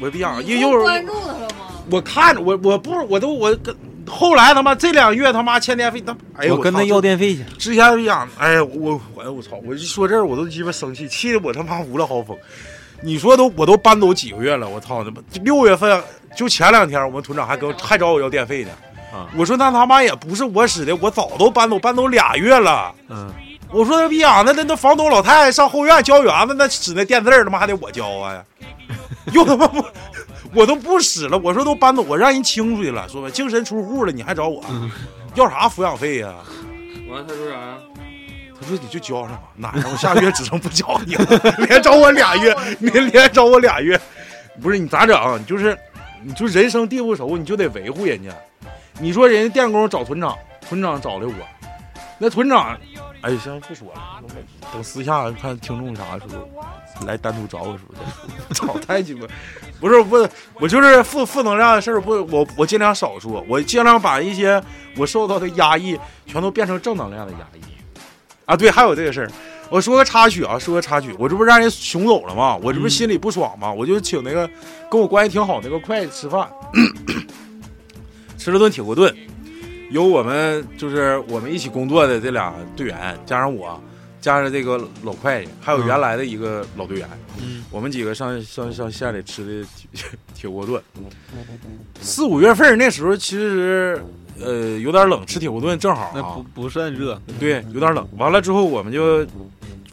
[0.00, 1.66] 我别讲，你因为又关注他了吗？
[1.90, 3.74] 我看着我我不我都我跟
[4.08, 7.44] 后来他妈这两月他妈欠电费，他哎呦我跟他要电费去。
[7.58, 9.60] 之前就讲，哎呀，我我我操！
[9.64, 12.36] 我一说这儿我都鸡巴生气，气得我他妈无了豪风。
[13.00, 15.22] 你说都我都搬走几个月了，我操他妈！
[15.44, 16.02] 六月份
[16.34, 18.70] 就前两天，我们屯长还跟还找我要电费呢。
[19.12, 22.92] 啊我说那他妈也不是我使的，我早都搬走，搬走俩月了。
[23.08, 23.32] 嗯，
[23.70, 28.44] 我说那逼养的那那房东老太太上后院浇园子，那使那电字儿他妈还得我交啊，
[29.32, 29.82] 又他妈不，
[30.54, 31.38] 我都不使了。
[31.38, 34.64] 我说都搬走，我让人清出去了，说吧，净身出户了，你还找我，
[35.34, 36.34] 要啥抚养费呀？
[37.08, 37.78] 完了他说啥呀？
[38.60, 41.26] 他说你就交上吧，哪让我下个月只剩不交你了，
[41.68, 43.98] 连找我俩月，你连找我俩月，
[44.60, 45.46] 不是你咋整？
[45.46, 45.78] 就是
[46.24, 48.30] 你就人生地不熟，你就得维护人家。
[49.00, 50.36] 你说人家电工找屯长，
[50.68, 51.34] 屯长找的我，
[52.18, 52.76] 那屯长，
[53.20, 54.22] 哎，行不说了，
[54.72, 56.48] 等私下看听众啥时候
[57.06, 58.00] 来单独找我时候再
[58.54, 58.54] 说。
[58.54, 59.26] 操太鸡巴，
[59.80, 64.62] 不是不，我就是负负能量的事儿，不，我我尽量少说，我尽量把一些
[64.96, 67.60] 我受到的压抑全都变成正能量的压抑。
[68.44, 69.30] 啊，对，还有这个事儿，
[69.68, 72.56] 我说个插曲啊，说个插曲，我这不是让人熊走了吗？
[72.62, 73.70] 我这不是心里不爽吗？
[73.72, 74.48] 我就请那个
[74.88, 76.48] 跟我关系挺好那个会计吃饭，
[78.38, 79.14] 吃了顿铁锅炖，
[79.90, 83.80] 有我们就是我们一起工作的这俩队员，加上我，
[84.20, 87.08] 加上这个老会计，还有原来的一个老队员，
[87.40, 90.82] 嗯，我们几个上上上县里吃的铁铁锅炖。
[92.00, 94.02] 四五月份那时候其实
[94.38, 96.12] 呃有点冷，吃铁锅炖正好、啊。
[96.14, 97.20] 那不不算热。
[97.40, 98.06] 对，有点冷。
[98.18, 99.26] 完了之后，我们就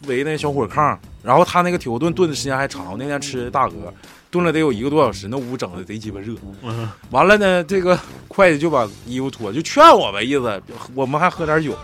[0.06, 2.96] 围那小火炕，然后他那个铁锅炖炖的时间还长。
[2.98, 3.94] 那天吃的大鹅，
[4.30, 6.34] 炖了得有一个多小时，那屋整的贼鸡巴热。
[6.62, 7.98] 嗯 完了呢，这个
[8.28, 10.62] 会计就把衣服脱，就劝我呗，意思
[10.94, 11.76] 我们还喝点酒。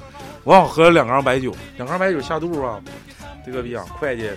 [0.44, 2.80] 我好喝了两缸白酒，两缸白酒下肚啊。
[3.44, 4.30] 这个逼样，会计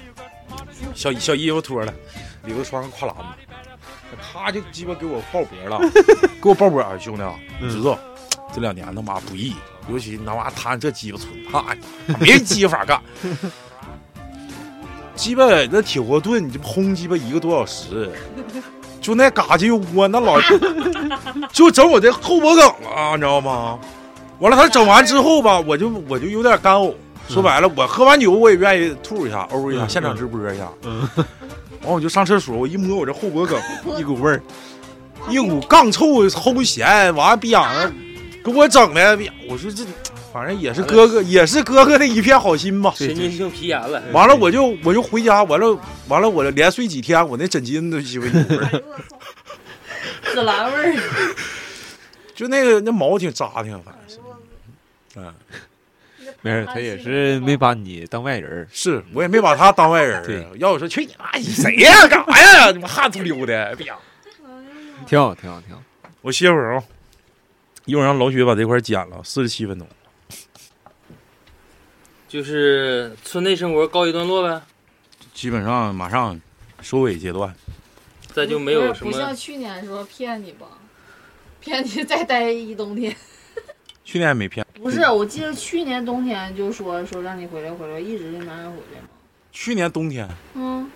[0.94, 1.94] 小小衣服脱了，
[2.44, 5.80] 里头穿个跨栏子，他就鸡巴给我抱脖了，
[6.42, 8.00] 给我抱脖啊，兄弟啊，你知道
[8.54, 9.56] 这两年他妈不易，
[9.90, 11.64] 尤其他妈摊这鸡巴村，他
[12.20, 13.00] 没鸡法干。
[15.16, 18.12] 鸡巴那铁锅炖，你这烘鸡巴一个多小时，
[19.02, 20.40] 就那嘎叽窝，那老
[21.52, 23.80] 就整我这后脖梗了，你知道吗？
[24.40, 26.94] 完了，他整完之后吧，我就我就有点干呕。
[27.28, 30.68] 说白了，我喝完酒我也愿意吐一下、呕一下，嗯现场直播一下。
[30.84, 31.08] 嗯，
[31.84, 33.60] 完我就上厕所，我一摸我这后脖梗，
[33.98, 34.42] 一股味儿。
[35.28, 37.92] 一股杠臭齁咸，完了逼养的，
[38.44, 39.84] 给我整的，逼我说这
[40.36, 42.94] 反正也是哥哥，也是哥哥的一片好心吧。
[42.94, 44.04] 神经性皮炎了。
[44.12, 45.80] 完了我就我就回家，完了
[46.10, 48.84] 完了我连睡几天，我那枕巾都鸡巴有味儿，
[50.34, 51.36] 紫兰味儿，
[52.36, 54.20] 就那个那毛挺扎挺，反正是，
[55.16, 55.34] 嗯，
[56.42, 58.68] 没事，他也是没把你当外人。
[58.74, 62.06] 是我也没把他当外人对要我说去你妈，你谁呀？
[62.10, 62.72] 干啥呀？
[62.72, 63.74] 你妈汗出溜的。
[65.08, 65.82] 挺好，挺好，挺好。
[66.20, 66.84] 我歇会儿啊，
[67.86, 69.88] 一会儿让老雪把这块剪了，四十七分钟。
[72.36, 74.62] 就是村内生活告一段落呗，
[75.34, 76.38] 基本上马上
[76.82, 77.56] 收尾阶段。
[78.34, 80.68] 再就没有什么不像去年说骗你吧，
[81.62, 83.16] 骗你再待一冬天。
[84.04, 89.08] 去年没骗，不是，我记得去年冬天就说说让你回来回来，一直就没让回来嘛。
[89.54, 90.92] 去年冬天嗯，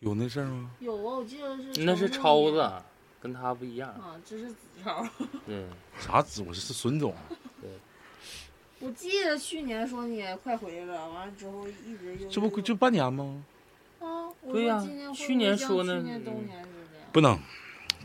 [0.00, 0.70] 有那事儿吗？
[0.80, 1.82] 有啊，我记得是。
[1.84, 2.70] 那是超子，
[3.18, 3.88] 跟他不一样。
[3.92, 5.08] 啊，这是子超。
[5.46, 6.44] 嗯， 啥子？
[6.46, 7.14] 我是孙总。
[8.80, 13.42] 我记得去年说你快回来了，完了之后一直就这不就半年吗？
[14.00, 14.30] 啊？
[14.52, 14.80] 对呀
[15.14, 16.02] 去年像说呢。
[17.10, 17.38] 不能，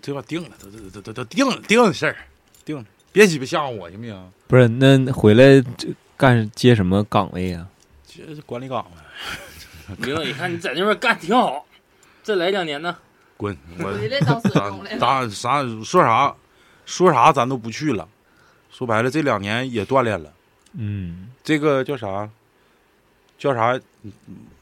[0.01, 2.17] 这把定了，都都都都都定了，定了事儿，
[2.65, 4.31] 定了，别鸡巴吓唬我行不行？
[4.47, 7.67] 不是，那回来这干接什么岗位啊？
[8.05, 11.65] 接管理岗呗， 领导一看你在那边干挺好，
[12.23, 12.97] 再来两年呢。
[13.37, 13.55] 滚！
[13.79, 14.97] 我咱了。
[14.97, 16.35] 咱啥说啥
[16.85, 18.07] 说啥咱都不去了。
[18.71, 20.33] 说白了，这两年也锻炼了。
[20.73, 22.29] 嗯，这个叫啥？
[23.37, 23.79] 叫啥？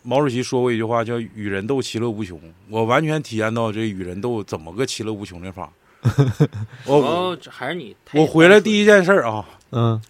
[0.03, 2.39] 毛主席说过一句话，叫“与人斗，其乐无穷”。
[2.70, 5.72] 我完全体验到这与人斗怎么个其乐无穷的法。
[6.86, 7.95] 我还是你。
[8.14, 10.01] 我回来第一件事啊，嗯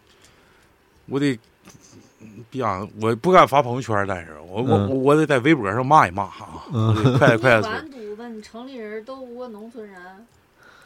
[1.07, 1.37] 我得，
[2.49, 8.29] 别讲，我不敢发朋友圈，但是我我嗯我我得在微博上骂一骂啊，嗯我得快点快点， 完犊子！
[8.29, 9.99] 你城里人斗不过农村人，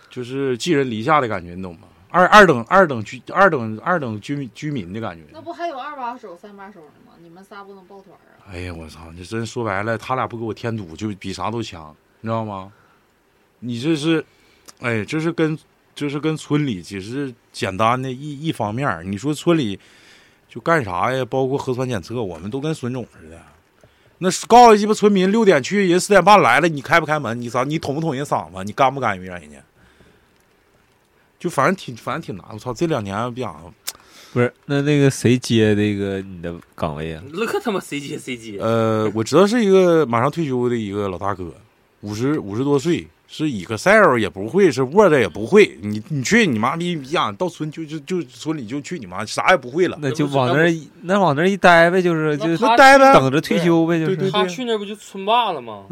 [0.09, 1.87] 就是寄人篱下的感觉，你懂吗？
[2.15, 5.23] 二二等二等居二等二等居民居民的感觉。
[5.33, 7.11] 那不还有二把手、三把手呢吗？
[7.21, 8.47] 你们仨不能抱团啊？
[8.49, 9.11] 哎呀，我操！
[9.11, 12.71] 你真说白了，他俩不给我添堵，就比啥都强，你知道吗？
[13.59, 14.23] 你这是，
[14.79, 15.59] 哎，这是跟
[15.93, 19.03] 这是跟村里只是简单的一一方面儿。
[19.03, 19.77] 你说村里，
[20.47, 21.25] 就干啥呀？
[21.25, 23.37] 包括核酸检测，我们都跟孙总似的。
[24.19, 27.41] 那是告诉鸡巴村民六点去，人四点半来了，你开不开门？
[27.41, 27.65] 你咋？
[27.65, 28.63] 你捅不捅人嗓子？
[28.63, 29.57] 你干不干预让人家？
[31.39, 32.45] 就反正挺，反正挺难。
[32.51, 33.73] 我操，这两年不想，
[34.33, 37.23] 不是，那那个谁接那个你的岗位啊？
[37.31, 41.53] 乐他妈谁接谁接，呃，我知道是一个马上退休的一个老大哥，
[42.01, 43.07] 五十五十多岁，
[43.37, 45.77] 是 Excel 也不会，是 Word 也不会。
[45.81, 47.29] 你你去你妈逼逼呀！
[47.33, 49.97] 到村就就就村里就去你妈，啥也不会了。
[50.01, 53.13] 那就往那儿一那往那儿一待呗，就是就那待呗。
[53.13, 55.83] 等着退休呗，就是对对他去那不就村霸了吗？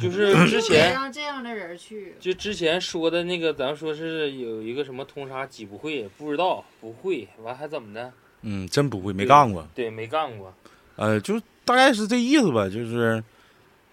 [0.00, 2.14] 就是之前让这样的人去。
[2.18, 8.10] 就之前说的那个，咱说是有一个什么通杀几不会，不知道不会，完还怎么的？
[8.40, 9.68] 嗯，真不会，没干过。
[9.74, 10.50] 对，没干过。
[10.96, 12.66] 呃，就大概是这意思吧。
[12.66, 13.22] 就是，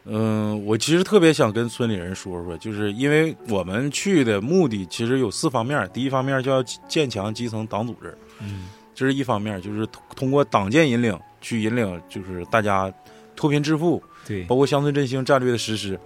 [0.05, 5.87] 嗯、我其实特别想跟村里人说说，就是因为我们去的目的其实有四方面。
[5.93, 12.91] 第一方面就要建强基层党组织，嗯这是一方面，就是通通过党建引领去引领，就是大家
[13.35, 15.99] 脱贫致富，对包括乡村振兴战略的实施。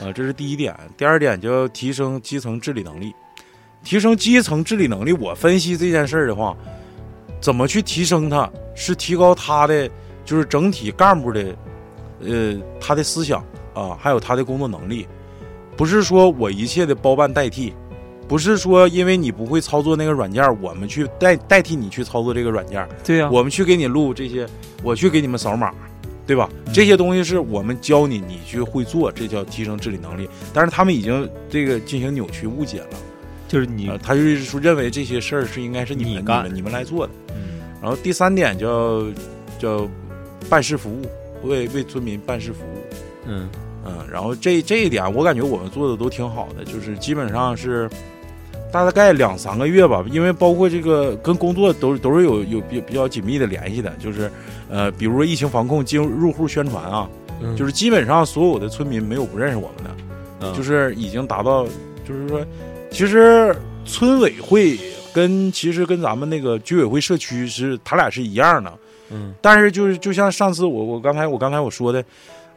[0.00, 0.74] 呃，这是第一点。
[0.96, 3.12] 第二点就要提升基层治理能力。
[3.84, 6.56] 提升基层治理能力，我分析这件事儿的话，
[7.40, 8.50] 怎么去提升它？
[8.74, 9.88] 是提高它的
[10.24, 11.56] 就是整体干部的，
[12.20, 13.44] 呃，他的思想
[13.74, 15.06] 啊，还有他的工作能力，
[15.76, 17.72] 不是说我一切的包办代替，
[18.26, 24.46] 不是说因为你不会操作那个软件儿，我们去代代替你去操作这个软件儿，对呀，我们去给你录这些，
[24.82, 25.72] 我去给你们扫码，
[26.26, 26.48] 对吧？
[26.74, 30.28] 这些东西是我们教你，你去会做，这叫提升治理能力。
[30.52, 32.98] 但是他们已经这个进行扭曲误解了，
[33.46, 37.12] 就是你呃，他就是说认为这些事儿是应该是你们你干们你们来做的。
[37.34, 37.60] 嗯。
[37.80, 39.04] 然后第三点叫
[39.58, 39.88] 叫
[40.50, 41.02] 办事服务，
[41.42, 42.78] 为为村民办事服务。
[43.26, 43.48] 嗯
[43.84, 47.88] 嗯，然后这这一点我感觉我们做的都挺好的，就是基本上是
[48.70, 54.30] 大概两三个月吧，因为包括这个跟工作都都是有有比比较紧密的联系的，就是
[54.68, 57.08] 呃，比如说疫情防控进入入户宣传啊，
[57.40, 59.90] 嗯就是基本上所有的村民没有不认识我们的，
[60.40, 61.64] 嗯就是已经达到，
[62.06, 62.44] 就是说，
[62.90, 63.54] 其实
[63.86, 64.78] 村委会
[65.14, 68.70] 跟其实跟咱们那个居委会社区是他俩是一样的，
[69.10, 69.34] 嗯。
[69.40, 72.04] 但是就是就像上次我我刚才我刚才我说的，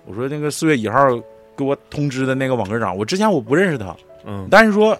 [0.05, 0.99] 我说那个四月一号
[1.55, 3.95] 给我通知的那个网格长，我之前我不认识他，
[4.25, 4.47] 嗯。
[4.49, 4.97] 但是说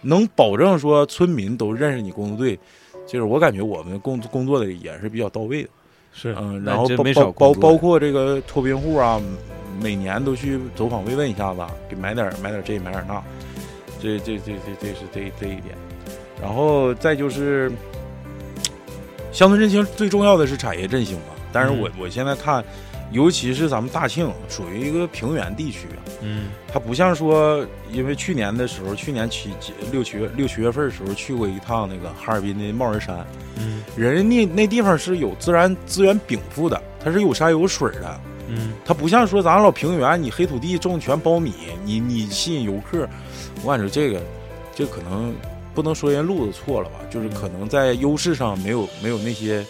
[0.00, 2.58] 能保证说村民都认识你工作队，
[3.06, 5.68] 就是我感觉我们工工作的也是比较到位的，
[6.12, 9.20] 是嗯，然后包包包括这个脱贫户啊，
[9.80, 13.22] 每年都去走访慰问一下子，给买点买点这买点那，
[14.00, 15.76] 这这这这这是这这一点，
[16.40, 17.70] 然后再就是
[19.32, 22.64] 乡村振兴最重要的是产业振兴嘛，但是我、我现在看，
[23.12, 26.50] 尤其是咱们大庆属于一个平原地区啊，嗯。
[26.70, 33.26] 它不像说，因为去年的时候，去年七七六七月六七月份的时候去过一趟那个哈尔滨的帽儿山，
[33.58, 33.82] 嗯。
[33.96, 38.72] 人家那那地方是有自然资源禀赋的，它是有山有水的，嗯。
[38.84, 41.52] 它不像说咱老平原，你黑土地种全苞米，
[41.84, 43.08] 你你吸引游客，
[43.62, 44.20] 我感觉这个
[44.74, 45.34] 这可能
[45.78, 49.64] 不能说人路子错了吧，就是可能在优势上没有没有那些。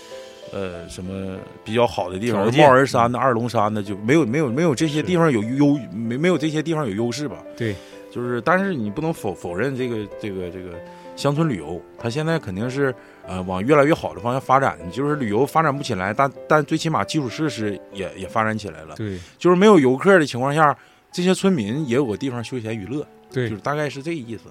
[0.50, 2.50] 呃，什么比较好的地方？
[2.56, 7.36] 帽儿山的、二龙山的就没有没有没有这些地方有优没没有这些地方有优势吧？
[7.54, 7.76] 对，
[8.10, 10.70] 就是，但是你不能否否认这个这个这个
[11.16, 12.94] 乡村旅游，它现在肯定是
[13.26, 14.78] 呃往越来越好的方向发展。
[14.82, 18.94] 你就是旅游发展不起来，但但最起码基础设施也也发展起来了。
[18.96, 20.74] 对就是没有游客的情况下，
[21.12, 24.44] 这些村民也有个地方休闲娱乐，对就是大概是这个意思。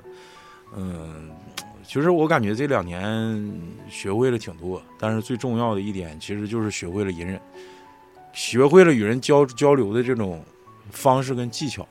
[0.75, 1.31] 嗯，
[1.88, 3.51] 其实我感觉这两年
[3.89, 7.39] 学会了挺多，但是最重要的一点其实就是学会了隐忍，
[8.33, 10.43] 学会了与人交交流的这种
[10.91, 11.88] 方式跟技巧。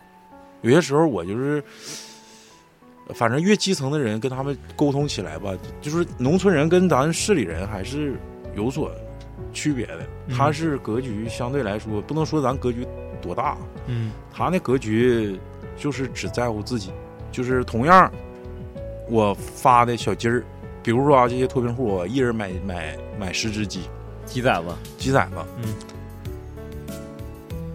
[0.61, 1.65] 有些时候我就是，
[3.15, 8.15] 反正越基层的人跟他们沟通起来吧，就是农村人跟咱市里人还是
[8.55, 8.93] 有所
[9.53, 10.01] 区别的。
[10.27, 12.87] 嗯他是格局相对来说，不能说咱格局
[13.23, 15.41] 多大，嗯他那格局
[15.75, 16.91] 就是只在乎自己，
[17.33, 18.13] 就是同样
[19.09, 20.45] 我发的小鸡儿，
[20.83, 23.83] 比如说啊，这些脱贫户，我一人买买买十只鸡，
[24.25, 25.75] 鸡崽子鸡崽子，嗯，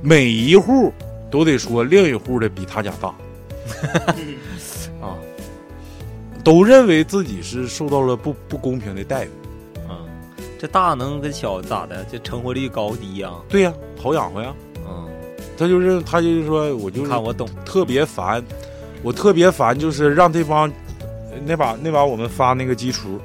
[0.01, 0.91] 每一户
[1.29, 3.09] 都得说另一户的比他家大，
[5.01, 5.15] 啊
[6.43, 9.29] 都认为自己是受到了不不公平的待遇。
[9.87, 10.01] 啊，
[10.57, 12.03] 这大能跟小咋的？
[12.11, 13.31] 这成活率高低呀？
[13.47, 14.53] 对呀、好养活呀。
[14.77, 15.07] 嗯，
[15.55, 18.43] 他就是他就是说我就是看我懂，特别烦，
[19.03, 20.71] 我特别烦就是让这帮
[21.45, 23.19] 那把那把我们发那个鸡雏，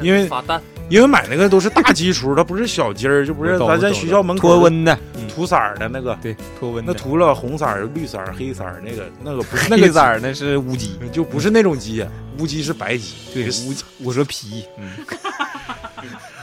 [0.00, 4.98] 因为发蛋，因为买那个都是大鸡雏，它不是小鸡儿，就不是咱在学校门口脱温的，
[5.34, 6.92] 涂色儿的那个，对，脱温那。
[6.94, 12.04] 涂了红色儿、绿色儿、黑色儿那个那个不是 那个色儿那是乌鸡，就不是那种鸡，
[12.38, 14.90] 乌鸡是白鸡，对乌鸡，我说皮，嗯，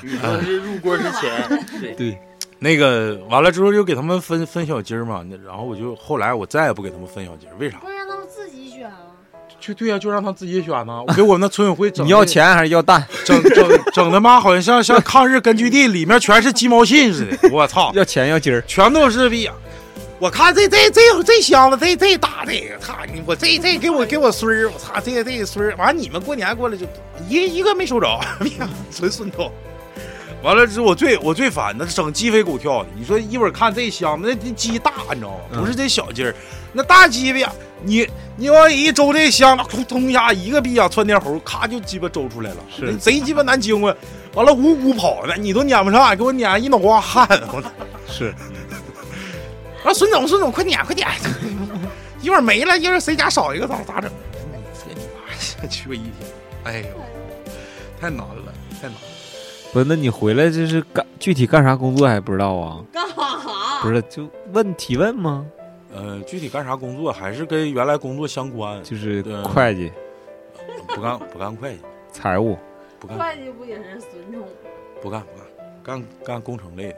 [0.04, 1.94] 你说的是入锅之前，对。
[2.10, 2.18] 对，
[2.58, 7.80] 那个完了之后就给他们分分小鸡儿嘛，那然后我就后来我再也不给他们分小鸡儿，为啥？
[9.60, 11.04] 就对呀、就让他自己选呐。
[11.08, 13.06] 我给我们那村委会整 你要钱还是要蛋？
[13.26, 18.64] 整整整他妈好像像像抗日根据地里面全是鸡毛信似的，我操，要钱要鸡儿？
[18.68, 19.50] 全都是逼。
[20.18, 22.52] 我看这这这这箱子这这大的，
[22.82, 23.22] 操你！
[23.26, 26.86] 我这这给我给我孙儿，我操这这孙儿，完你们过年过来就
[27.30, 28.08] 一一个没收着，
[28.42, 29.50] 哎呀，纯孙头。
[30.42, 32.90] 完了之后，我最我最烦的整鸡飞狗跳的。
[32.96, 35.60] 你说一会儿看这箱子，那那鸡大，你知道吗？
[35.60, 36.34] 不是这小鸡儿，
[36.72, 37.52] 那大鸡巴呀，
[37.84, 43.94] 你你往一周这箱子，通通一下一个逼呀窜天猴，咔就鸡巴周出来了，是贼鸡巴难经过。
[44.34, 47.28] 完了呜呜跑呢，你都撵不上，给我撵一脑瓜汗。
[47.52, 47.70] 我操！
[48.08, 48.34] 是
[49.84, 51.08] 啊，孙总，孙总，快撵，快撵！
[52.22, 54.10] 一会儿没了，一会儿谁家少一个咋咋整？
[54.74, 56.14] 这你妈呀，去我一天！
[56.64, 56.88] 哎呦，
[58.00, 59.09] 太难了，太难了。
[59.74, 59.86] 不是？
[59.86, 62.84] 那你回来这是干具体干啥工作还不知道啊？
[62.92, 63.82] 干啥？
[63.82, 65.46] 不是，就问提问吗？
[65.94, 69.92] 呃，具体干啥工作还是跟原来工作相关，就是对会计、
[70.90, 72.58] 不干不干会计，财务。
[73.00, 74.48] 不干会计不也是孙冲？
[75.02, 75.28] 不干不
[75.84, 76.96] 干，干干工程类的，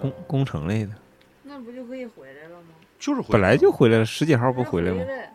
[0.00, 0.92] 工工程类的，
[1.42, 2.74] 那不就可以回来了吗？
[2.98, 5.02] 就是回本来就回来了，十几号不回来吗？
[5.08, 5.32] 来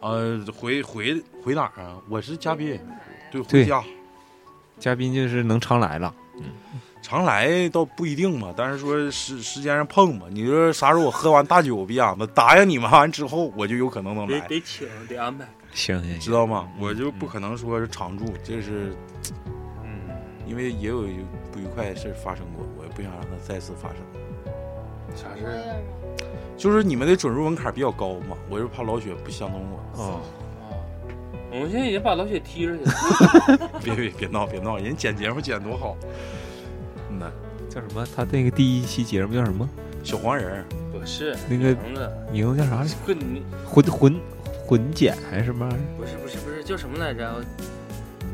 [0.00, 1.96] 呃回回回哪儿啊？
[2.08, 2.78] 我是嘉宾，
[3.30, 3.82] 对，对回家。
[4.80, 6.12] 嘉宾就是能常来了，
[7.02, 15.46] 常来倒不一定嘛，但是说时时间上碰嘛，你说啥时候我喝完大酒逼样子答应你们完之后，我就有可能能得来，得请得安排。
[15.72, 16.68] 行行行，知道吗？
[16.80, 18.92] 我就不可能说是常住，这是
[19.84, 20.00] 嗯，
[20.46, 21.02] 因为也有
[21.52, 23.98] 不愉快的事发生过，我也不想让它再次发生。
[25.14, 25.44] 啥事。
[26.56, 30.02] 就是你们的准入门槛比较高嘛，我是怕老雪不相中我。
[30.02, 30.20] 哦，啊，
[31.50, 33.70] 我们现在已经把老雪踢出去了。
[33.82, 35.96] 别别别闹别闹，人剪节目剪多好。
[37.10, 37.30] 嗯呐，
[37.68, 38.06] 叫什么？
[38.14, 39.68] 他那个第一期节目叫什么？
[40.02, 42.94] 小黄人儿，不是那个名字，名字叫啥来着？
[43.04, 43.16] 混
[43.66, 44.20] 混混
[44.66, 45.84] 混剪还是什么玩意儿？
[45.98, 47.28] 不是不是不是叫什么来着？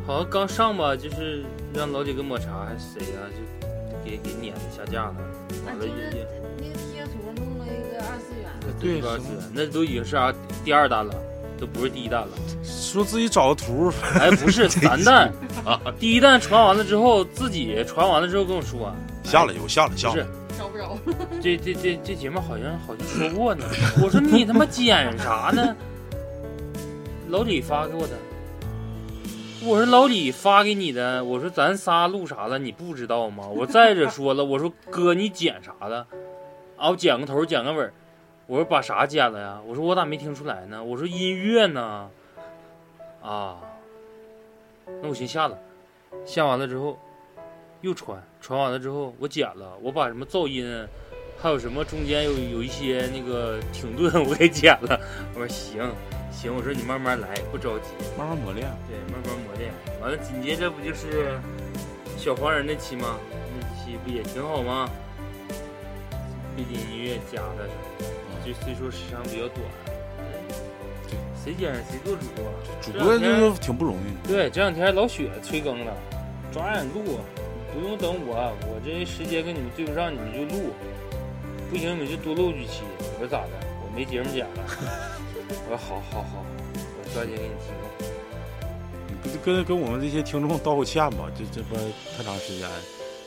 [0.06, 1.44] 好像刚上吧，就是
[1.74, 3.68] 让老姐跟抹茶还是谁呀、就
[4.04, 5.16] 给给撵下架了，
[5.66, 6.26] 完了那个
[6.92, 10.32] 贴图弄了一个二次元的，对二次元那都已经是啊
[10.64, 11.12] 第二单了，
[11.58, 12.28] 都不是第一弹了。
[12.64, 15.32] 说自己找个图，哎，不是 三弹
[15.64, 18.92] 啊，第一弹传完了之后，自己传完了之后跟我说，
[19.24, 20.28] 下了有下了下不是了，
[20.58, 20.98] 找不着。
[21.42, 23.64] 这这这这节目好像好像说过呢。
[24.02, 25.74] 我说你他妈 剪啥呢？
[27.28, 28.12] 老李发给我的。
[29.64, 33.44] 我说老李发给你的，我说咱仨录啥了，你不知道吗？
[33.48, 36.06] 我再者说了，我说哥你剪啥了？
[36.76, 37.92] 啊，我剪个头，剪个尾儿。
[38.46, 39.60] 我说把啥剪了呀？
[39.66, 40.82] 我说我咋没听出来呢？
[40.82, 42.08] 我说音乐呢？
[43.20, 43.60] 啊，
[45.02, 45.58] 那我先下了，
[46.24, 46.96] 下完了之后
[47.80, 50.86] 又传，传完了之后我剪了，我把什么噪音，
[51.36, 55.00] 还有什么中间有有一些那个停顿 我给剪了。
[55.34, 55.82] 我说行
[56.30, 57.90] 行，我说你慢慢来，不着急。
[58.16, 58.68] 慢慢磨练。
[58.88, 59.72] 对，慢慢磨练。
[60.00, 61.36] 完了，紧接着不就是
[62.16, 63.18] 小黄人那期吗？
[63.58, 64.88] 那期不也挺好吗？
[66.56, 67.68] 背景音乐加的，
[68.46, 69.60] 就虽说时长比较短，
[71.44, 72.44] 谁剪谁做主播。
[72.80, 74.28] 主播就是挺不容易。
[74.28, 75.92] 对，这两天老雪催更了，
[76.52, 77.18] 抓紧录，
[77.74, 80.70] 不用等我，我这时间跟你们对不上，你们就录，
[81.68, 82.82] 不行你们就多录几期。
[83.14, 83.50] 我说咋的？
[83.82, 84.62] 我没节目剪了。
[85.68, 87.82] 我说好好好，我抓紧给你提供。
[89.08, 91.28] 你不跟跟我们这些听众道个歉吧？
[91.36, 91.74] 这这不
[92.16, 92.68] 太长时间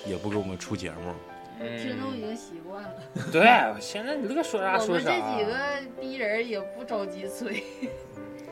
[0.05, 1.13] 也不给我们出节目，
[1.59, 2.93] 听众已嗯，经习惯了。
[3.31, 5.11] 对，现在你乐说啥我们这。
[5.11, 5.53] 几个
[5.99, 7.63] 逼人也不着急催。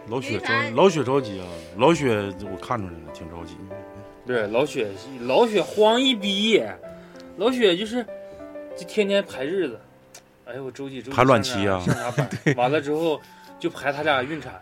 [0.09, 1.45] 老雪着老雪着急啊！
[1.77, 3.57] 老雪我看出来了，挺着急。
[4.25, 4.87] 对，老雪
[5.21, 6.63] 老雪慌一逼，
[7.37, 8.05] 老雪就是
[8.75, 9.79] 就天天排日子。
[10.45, 12.11] 哎呦，我周几周几排卵上期啊啥上啥
[12.45, 12.55] 班？
[12.55, 13.19] 完了之后
[13.59, 14.61] 就排他俩孕产。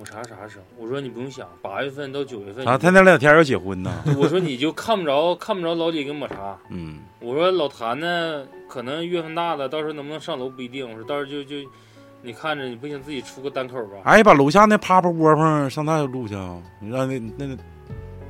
[0.00, 0.64] 我啥啥时候？
[0.78, 2.66] 我说你不用想，八月份到九月份。
[2.66, 3.92] 啊，他那两天要结婚呢。
[4.16, 6.56] 我说你就看不着看不着老李跟抹茶。
[6.70, 10.88] 嗯，我说老谭呢，可能月份大了，到时候能不能上楼不一定。
[10.88, 11.56] 我说到时候就就
[12.22, 13.98] 你看着，你不行自己出个单口吧。
[14.04, 16.56] 哎，把楼下那趴趴窝棚上那录去啊！
[16.80, 17.56] 你让那那那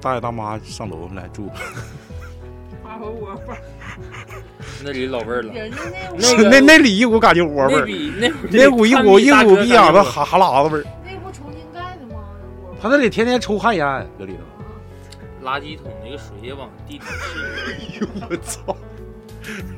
[0.01, 1.49] 大爷大妈上楼来住。
[2.83, 3.55] 趴趴窝棚，
[4.83, 5.53] 那里老味儿了。
[5.53, 10.85] 那那那那里一股感觉窝味那儿，比那那股一股一股逼眼子哈哈喇子味儿。
[12.81, 15.47] 他那里天天抽旱烟，搁里头。
[15.47, 17.43] 垃圾桶那个水也往地里渗。
[17.67, 18.77] 哎呦我操！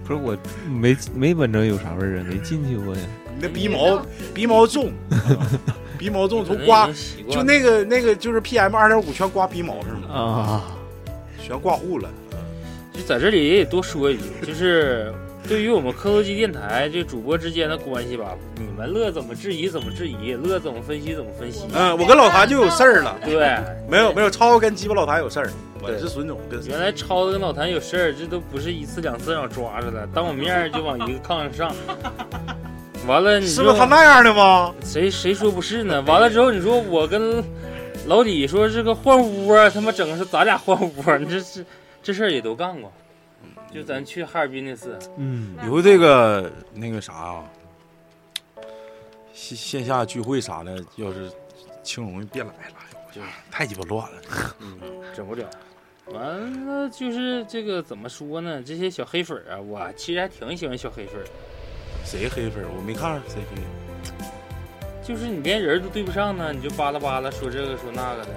[0.04, 0.36] 不是我
[0.68, 3.00] 没没闻着有啥味儿啊，没进去过呀。
[3.34, 4.02] 你那鼻毛
[4.34, 4.92] 鼻毛重，
[5.96, 6.90] 鼻毛重从刮
[7.30, 10.76] 就那个那个就是 PM 二点五全刮鼻毛上了，啊，
[11.40, 12.10] 全刮糊了。
[12.92, 15.14] 就在这里也得多说一句，就是
[15.48, 21.66] 对于我们磕头机电台这主播之间的关系吧，你们乐怎么质疑怎么质疑，乐怎么分析怎么分析。
[21.74, 25.50] 嗯，我跟老谭就有事儿了，对，没有没有，超跟鸡巴老谭有事儿，
[25.82, 31.74] 我是孙总跟原来超子跟老谭有事儿，这都不是一次两次让我抓着了，当我面儿就往一个炕上上。
[33.06, 34.72] 完了，你是说不是他那样的吗？
[34.84, 36.00] 谁谁说不是呢？
[36.02, 37.42] 完了之后，你说我跟
[38.06, 41.66] 老李说这个换屋啊，他妈整个是咱俩换屋啊，你这是
[42.00, 42.92] 这事儿也都干过。
[43.72, 47.44] 就咱去哈尔滨那次，嗯，以后这个那个啥啊，
[49.32, 51.30] 线线下聚会啥的，要是
[51.82, 52.76] 青龙别来了，
[53.12, 53.20] 就
[53.50, 54.20] 太鸡巴乱了。
[54.60, 54.78] 嗯，
[55.14, 55.48] 整不了。
[56.06, 58.62] 完了就是这个怎么说呢？
[58.62, 61.24] 这些小黑粉儿啊，我其实还挺喜欢小黑粉儿，
[62.04, 62.68] 谁黑粉儿？
[62.76, 63.62] 我没看谁黑。
[65.02, 68.30] 就是你连人都对不上呢，你就巴拉巴拉说这个说那个的。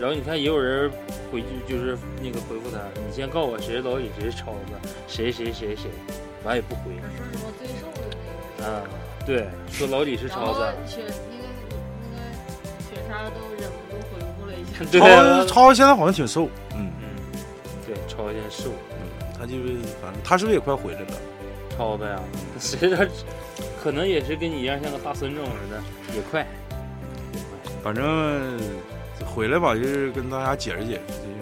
[0.00, 0.90] 然后你看也有人
[1.30, 5.90] 回去就是那个回复他，你先告诉我谁是老李，谁是超子，谁谁谁谁，
[6.44, 6.92] 完也不回。
[7.16, 8.16] 说什么最瘦的
[8.58, 8.70] 那个。
[8.70, 8.82] 啊，
[9.24, 11.46] 对，说老李是超子，雪那个
[12.12, 12.32] 那个
[12.82, 14.84] 雪莎都忍不住回复了一下。
[14.90, 17.06] 对超超现在好像挺瘦，嗯嗯，
[17.86, 18.96] 对，超子现在瘦，嗯，
[19.38, 21.06] 他就是反正他是不是也快回来了？
[21.76, 22.18] 超子呀，
[22.58, 23.06] 谁他，
[23.82, 25.82] 可能也是跟你一样像个大孙种似的，
[26.16, 26.40] 也快，
[27.34, 27.72] 也快。
[27.82, 28.58] 反正
[29.24, 31.36] 回来吧，就是跟大家解释解释，就是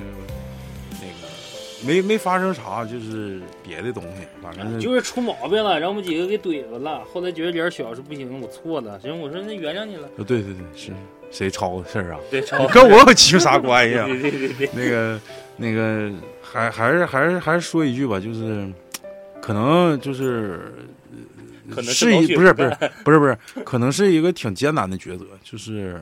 [1.00, 7.02] 那个没没发生啥，就是别的东西，反正就是出毛病了，让我们几个给怼着了。
[7.12, 8.98] 后来觉得脸小，是不行，我错了。
[9.00, 10.08] 行，我说那原谅你了。
[10.16, 10.92] 呃对对对，是
[11.30, 12.20] 谁抄的事儿啊？
[12.30, 14.06] 对，抄跟我有鸡巴啥关系啊？
[14.08, 15.20] 对对对对，那个
[15.56, 16.12] 那个
[16.42, 18.68] 还还是还是还是说一句吧，就是
[19.42, 20.72] 可能就是
[21.70, 22.70] 可能是老雪一不是不是
[23.04, 26.00] 不是不是，可能是一个挺艰难的抉择，就是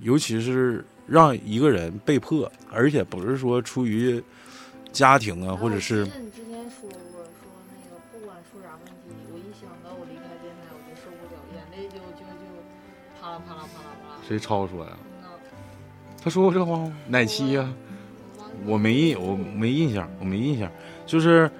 [0.00, 4.22] 尤其是让一个人被迫，而且不是说出于
[4.92, 12.34] 家庭啊，或者是你之前说过，说那个不管出啥问题，我一想到我离开电台，我就受不了，眼泪就就就
[13.20, 14.20] 啪啦啪啦啪啦啪啦。
[14.26, 14.90] 谁抄说呀？
[14.92, 15.28] 嗯呐
[16.22, 16.96] 他说过这话吗？
[17.06, 17.70] 哪期呀、
[18.64, 20.70] 我没印，我没印象，我没印象。
[21.04, 21.50] 就是，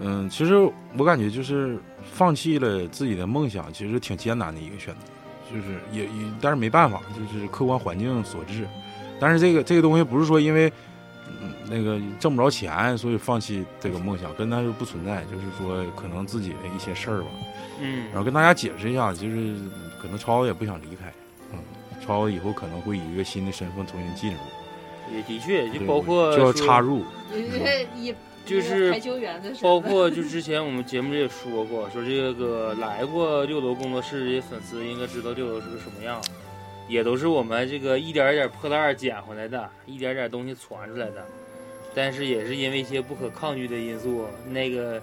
[0.00, 0.54] 嗯，其实
[0.98, 1.78] 我感觉就是
[2.12, 5.00] 放弃了自己的梦想，其实挺艰难的一个选择。
[5.50, 6.10] 就是也也，
[6.42, 8.66] 但是没办法，就是客观环境所致。
[9.22, 10.70] 但是这个这个东西不是说因为，
[11.40, 15.22] 嗯，那个挣不着钱，所以放弃这个梦想，跟他是不存在。
[15.30, 17.28] 就是说，可能自己的一些事儿吧。
[17.80, 19.54] 嗯然后跟大家解释一下，就是
[20.00, 21.12] 可能超也不想离开，
[21.52, 21.58] 嗯，
[22.04, 24.38] 超以后可能会以一个新的身份重新进入，
[25.14, 27.04] 也的确，就包括就要插入。
[28.44, 36.20] 就是排球员的身份包括就之前我们节目里也说过，说这个来过六楼工作室这些粉丝应该知道六楼是个什么样，
[36.88, 41.24] 也都是我们这个一点一点破烂儿捡回来的，一点点东西传出来的。
[41.94, 45.00] 但是也是因为一些不可抗拒的因素，那个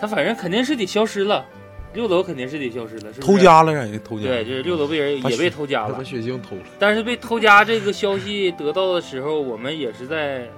[0.00, 1.44] 他反正肯定是得消失了，
[1.92, 3.38] 六楼肯定是得消失了，是是偷。
[3.38, 4.26] 家了，让人偷家。
[4.26, 6.62] 对，就是六楼被人也被偷家了把，血晶偷了。
[6.78, 10.48] 但是被偷家这个消息得到的时候，我们也是在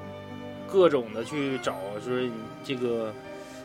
[0.70, 2.30] 各种的去找，说你
[2.64, 3.12] 这个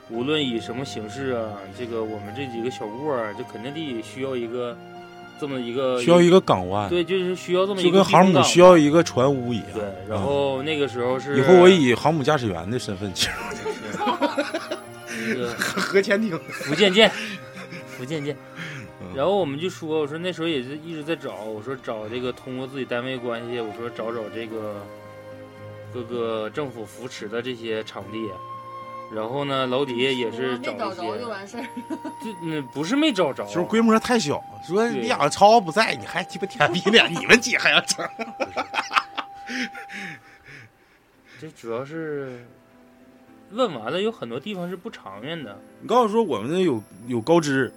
[0.10, 4.76] 无论以什么形式啊，这个我们这几个小窝儿，就肯定得需要一个
[5.42, 9.68] 这么一个需要一个港湾，对，就是需要这么一个就跟航母需要一个船坞一样。
[9.74, 13.36] 对，然后那个时候是以后我以航母驾驶员的身份进入
[15.28, 16.40] 那个核潜艇。
[16.48, 17.12] 福建舰，
[17.98, 18.38] 福建舰。
[19.02, 24.86] 嗯然后我们就说，我说那时候也是一直在找，我说找这个通过自己单位关系，我说找找这个
[25.92, 28.20] 各个政府扶持的这些场地。
[29.14, 31.64] 然后呢，老底下也是找没找，着就完事儿。
[32.24, 38.08] 就嗯不是没找着，就是规模太小，说对两个超不在，你还鸡巴舔逼脸，你们姐还要整？
[41.42, 42.46] 这主要是
[43.52, 45.60] 问完了，有很多地方是不长远的。
[45.82, 47.74] 你告诉说我们这有有高知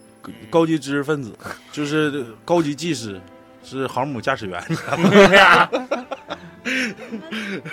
[0.50, 1.36] 高级知识分子，
[1.72, 3.20] 就是高级技师，
[3.64, 4.62] 是航母驾驶员。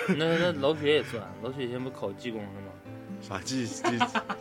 [0.08, 2.72] 那那老雪也算，老雪现在不考技工了吗？
[3.26, 3.64] 啥这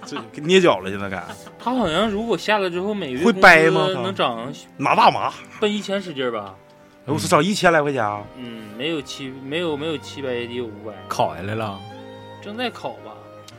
[0.06, 0.90] 这这捏脚了？
[0.90, 1.24] 现在该
[1.60, 6.56] 他好像如果下来之后每个月会工资掰吗他能涨拿大麻，奔一千使劲儿吧？
[7.06, 8.24] 我操，涨一千来块钱啊！
[8.38, 11.80] 嗯，没有七没有没有七百也得有五百，考下来了，
[12.42, 13.14] 正在考吧？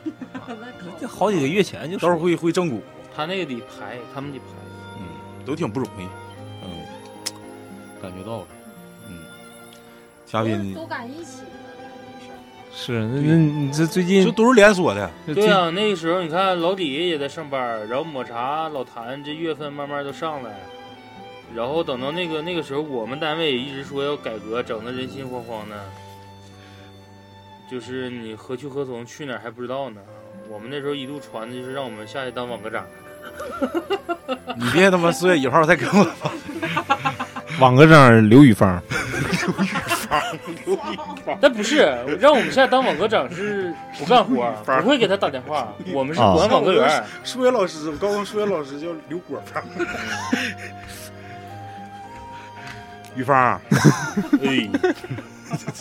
[1.01, 2.83] 这好几个月前就到时候会会正骨，
[3.14, 4.45] 他那个得排，他们得排。
[4.99, 6.07] 嗯，都挺不容易，
[6.64, 6.85] 嗯，
[8.01, 8.47] 感觉到了，
[9.09, 9.18] 嗯，
[10.27, 11.43] 嘉宾都赶一起。
[12.75, 20.59] 是那那你这最近就都是连锁的，对啊，那个时候你看老李也在上班，然后抹茶、老谭这月份慢慢都上来，
[21.55, 25.77] 然后等到那个那个时候，我们单位也一直说要改革，整的人心惶惶的。
[27.70, 30.01] 就是你何去何从，去哪儿还不知道呢。
[30.51, 32.85] 我们那时候一度传的就是让我们下去当网格长，
[34.59, 36.07] 你别他妈四月一号再给我
[37.63, 39.67] 网格长刘宇芳，刘宇
[40.09, 40.21] 芳，
[40.67, 41.77] 刘宇芳但不是
[42.19, 44.53] 让我们现在当网格长是不干活，
[44.83, 47.05] 不会给他打电话，我们是啊管网格员。
[47.23, 49.63] 数学老师，我高中数学老师叫刘果 芳。
[53.15, 53.61] 玉芳
[54.43, 54.69] 哎，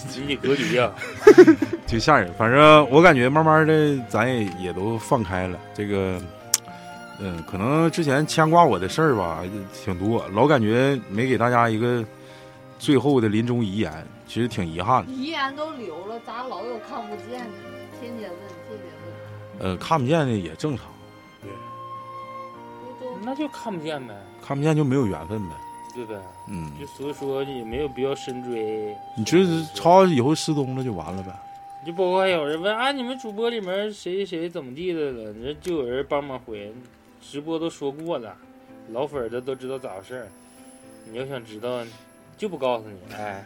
[0.08, 0.92] 集体隔离呀、
[1.88, 2.32] 挺吓人。
[2.38, 5.58] 反正我感觉慢慢的咱也也都放开了。
[5.74, 6.22] 这个，
[7.24, 9.44] 嗯，可能之前牵挂我的事儿吧
[9.74, 12.04] 挺多，老感觉没给大家一个
[12.80, 15.12] 最后的临终遗言，其实挺遗憾的。
[15.12, 17.48] 遗言都留了，咋老有看不见的？
[18.00, 18.84] 天天问，天天
[19.60, 20.88] 问，呃，看不见的也正常，
[21.42, 21.52] 对
[23.00, 25.56] 都那就看不见呗，看不见就没有缘分呗。
[25.94, 26.16] 对呗？
[26.48, 28.96] 嗯，就所以说也没有必要深追。
[29.16, 31.32] 你就是超以后失踪了就完了呗。
[31.86, 35.34] 就包括还有人问啊，你们主播里面谁谁怎么地的了？
[35.34, 36.74] 人就有人帮忙回，
[37.22, 38.36] 直播都说过了，
[38.92, 40.28] 老粉儿的都知道咋回事儿。
[41.10, 41.84] 你要想知道，
[42.38, 43.14] 就不告诉你。
[43.16, 43.44] 哎，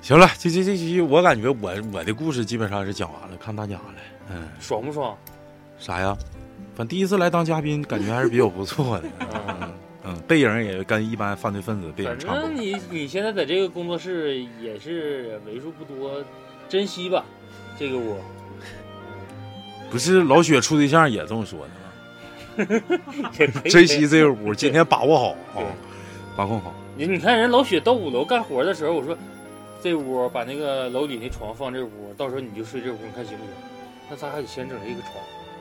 [0.00, 3.94] 行了，这这这期我感觉我我的故事基本上是讲完了，看大家了。
[4.30, 5.16] 嗯，爽不爽？
[5.78, 6.16] 啥呀？
[6.74, 9.08] 反正第一次来当嘉宾，感觉还是比较不错的。
[9.34, 9.72] 嗯，
[10.04, 12.56] 嗯，背影也跟一般犯罪分子背影反差不多正。
[12.56, 16.22] 你你现在在这个工作室也是为数不多，
[16.68, 17.24] 珍惜吧，
[17.78, 18.18] 这个屋。
[19.90, 21.70] 不是老雪处对象也这么说的
[23.70, 25.64] 珍惜这个屋，今天把握好啊对，
[26.36, 26.72] 把控好。
[26.96, 29.16] 你你看人老雪到五楼干活的时候，我说
[29.82, 33.52] 这屋把那个楼里那床放这屋，到时候你就睡这屋，你看行不行？
[34.08, 35.12] 那咱还得先整一个床，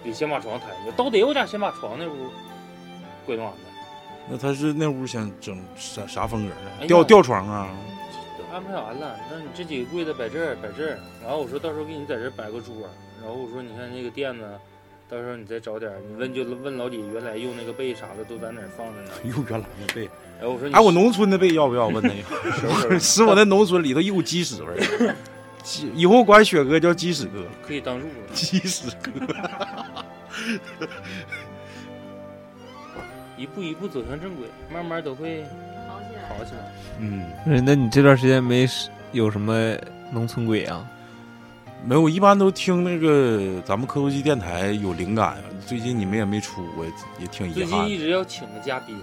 [0.04, 2.30] 得先把床抬起来，都得我俩先把床那屋
[3.26, 3.60] 归拢完了，
[4.30, 6.88] 那他是那屋想整啥啥风格哎呢？
[6.88, 7.70] 吊吊床啊？
[8.38, 9.18] 都安排完了。
[9.32, 12.76] 那你这几个柜子摆这儿摆这儿，然后我说到时候给你在这儿摆个桌，
[13.22, 14.44] 然后我说你看那个垫子。
[15.10, 19.12] 到时候你再找点，你问就问老李原来用那个被啥的都在哪儿放着呢？
[19.26, 20.10] 用原来的被。
[20.42, 21.88] 哎我说你哎，我农村的被要不要？
[21.88, 22.28] 问他一下。
[22.58, 25.16] 收拾是我那农村里头一股鸡屎味儿。
[25.64, 27.46] 鸡以后管雪哥叫鸡屎哥。
[27.66, 28.08] 可以当褥子。
[28.34, 29.12] 鸡屎哥。
[33.38, 35.44] 一步一步走向正轨，慢慢都会
[35.88, 36.72] 好起来，好起来。
[37.00, 37.26] 嗯，
[37.66, 38.68] 那你这段时间没
[39.12, 39.76] 有什么
[40.12, 40.90] 农村鬼啊？
[41.86, 45.38] 没有，我一般都听那个咱们科多机电台有灵感。
[45.66, 46.86] 最近你们也没出，我
[47.20, 47.88] 也挺遗憾的。
[47.88, 48.98] 近一直要请个嘉宾，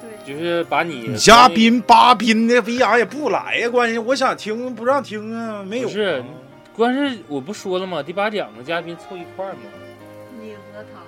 [0.00, 6.22] 对，就是把你你嘉宾八宾的逼样也不来呀，关键我想听不让听啊，没有是
[6.76, 8.00] 关键是我不说了吗？
[8.02, 9.60] 得把两个嘉宾凑一块儿嘛。
[10.40, 11.00] 你和他，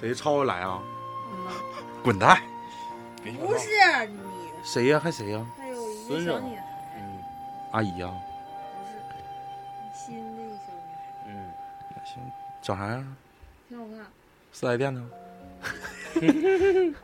[0.00, 0.80] 谁抄来啊？
[1.32, 1.52] 嗯，
[2.02, 2.38] 滚蛋！
[3.22, 3.68] 不是
[4.08, 4.18] 你，
[4.64, 4.98] 谁呀？
[4.98, 5.46] 还谁呀？
[5.56, 6.64] 还有一个小女孩，
[6.96, 7.18] 嗯
[7.70, 8.08] 阿姨呀？
[12.68, 13.16] 长啥样？
[13.66, 14.06] 挺好看。
[14.52, 15.06] 四 S 店的吗？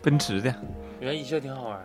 [0.00, 0.54] 奔驰的，
[1.00, 1.80] 原来一笑挺好玩。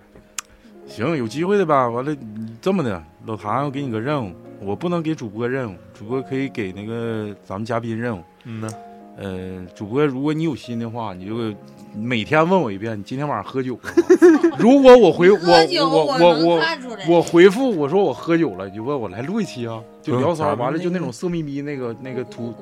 [0.86, 1.90] 行，有机会的吧。
[1.90, 8.22] 完了，你这么的，老谭，我给你个任务，我不能给主播任务，主播可以给那个咱们嘉宾任务。
[8.44, 8.70] 嗯呐，
[9.18, 11.52] 呃，主播，如果你有心的话，你就
[11.96, 14.56] 每天问我一遍，你今天晚上喝酒了吗？
[14.62, 16.62] 如果我回我我我我。
[17.10, 22.54] 我回复我说我喝酒了，你就问我来录一期啊，就聊骚，完了就那个那种色眯眯那个那个图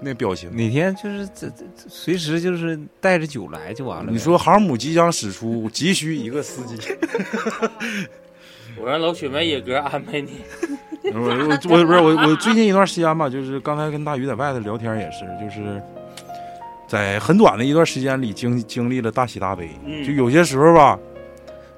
[0.00, 0.54] 那表情。
[0.54, 4.12] 哪天就是这这这随时就是带着酒来就完了。
[4.12, 6.76] 你说航母即将驶出，急需一个司机。
[8.80, 10.40] 我让老雪买野哥安排你。
[11.14, 15.82] 我我我不是我我最近一段时间吧，就是刚才跟大鱼在外头聊天也是，就是
[16.86, 19.70] 在很短的一段时间里经经历了大喜大悲。
[19.84, 20.98] 嗯就有些时候吧，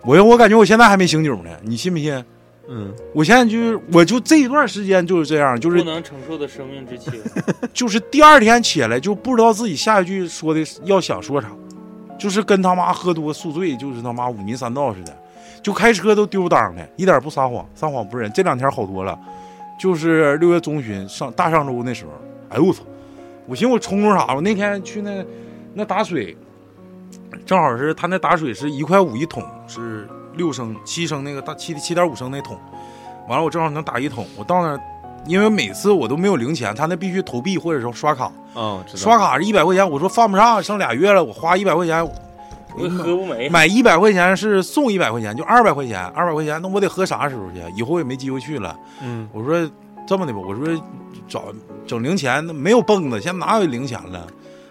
[0.02, 2.24] 我我感觉我现在还没醒酒呢，你信不信？
[2.72, 7.12] 嗯，我现在就是我就这一段时间就是这样，就是不能承受的生命之轻。
[7.74, 11.48] 就是第二天起来就不知道自己下一句说的要想说啥，
[12.16, 15.16] 就是跟他妈喝多宿醉，就是他妈五迷三道似的，
[15.60, 18.32] 就开车都丢当的，一点不撒谎，撒谎不认。
[18.32, 19.18] 这两天好多了，
[19.76, 22.12] 就是六月中旬上大上周那时候，
[22.50, 22.82] 哎呦我操！
[23.46, 24.32] 我寻思我冲冲啥？
[24.32, 25.24] 我那天去那
[25.74, 26.36] 那打水，
[27.44, 32.58] 正好是他那打水是一块五一桶，是六升、七升那个大七七点五升那桶，
[33.28, 34.80] 完了我正好能打一桶，我到那儿。
[35.26, 42.02] 因为每次我都没有零钱，他那必须投币或者说刷卡，哦，知道刷卡是一百块钱，我说犯不上，剩俩月了，我花一百块钱，
[42.74, 43.46] 我喝不没。
[43.50, 47.62] 买一百块钱是送一百块钱，就二百块钱，二百块钱，那我得喝啥时候去？
[47.76, 48.74] 以后也没机会去了。
[49.02, 49.70] 嗯，我说
[50.06, 50.66] 这么的吧，我说
[51.28, 51.44] 找
[51.86, 54.26] 整零钱，那没有蹦子，现在哪有零钱了？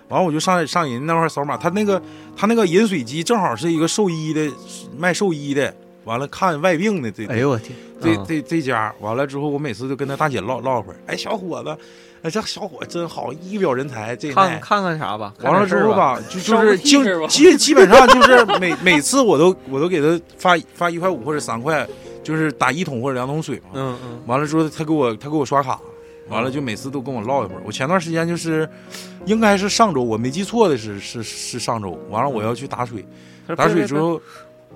[0.10, 2.02] 完了我就上上人那块扫码，他那个
[2.36, 4.52] 他那个饮水机正好是一个兽医的
[4.98, 5.74] 卖兽医的，
[6.04, 11.00] 完了看外病的这哎呦我天，嗯这这这家，完了之后，我每次就跟他大姐唠唠会儿。
[11.06, 11.78] 哎，小伙子，
[12.22, 14.16] 哎，这小伙真好，一表人才。
[14.16, 21.86] 这看看看啥吧，完了之后吧， 就就是基基基本上就是每每次我都我都给他发发一块五或者三块，
[22.24, 23.72] 就是打一桶或者两桶水嘛。
[23.74, 25.78] 嗯嗯，完了之后，他给我他给我刷卡，
[26.30, 27.62] 完了就每次都跟我唠一会儿。
[27.66, 28.68] 我前段时间就是，
[29.30, 31.92] 应该是上周，我没记错的是是是上周。
[32.10, 33.06] 完了我要去打水，
[33.56, 34.20] 打水之后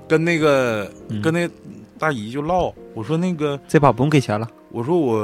[0.08, 1.50] 跟那个嗯跟那
[1.98, 5.18] 大姨就唠，我说那个这把不用给钱了，我说我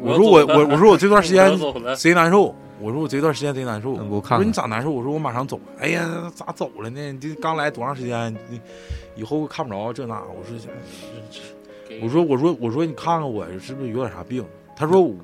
[0.00, 1.56] 我我说我我我说我这段时间
[1.96, 3.94] 贼难受，我说我这段时间贼难受。
[3.96, 4.90] 嗯我我说你咋难受？
[4.90, 5.60] 我说我马上走。
[5.78, 7.12] 哎呀，咋走了呢？
[7.12, 8.34] 你这刚来多长时间？
[8.50, 8.60] 你
[9.14, 10.20] 以后看不着这那。
[10.22, 10.56] 我说
[11.88, 14.44] 给我说我说我说你看看我是不是有点啥病？
[14.74, 15.14] 他说我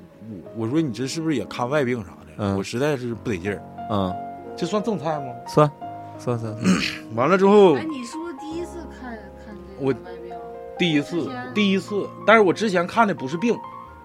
[0.56, 2.44] 我说你这是不是也看外病啥的？
[2.44, 3.62] 嗯我实在是不得劲儿。
[3.90, 4.14] 嗯，
[4.56, 5.26] 这算正菜吗？
[5.46, 5.70] 算
[6.18, 6.72] 算算，算
[7.16, 9.10] 完了之后哎，你是不是第一次看
[9.44, 10.34] 看这我个外病？
[10.78, 13.56] 第一次第一次，但是我之前看的不是病，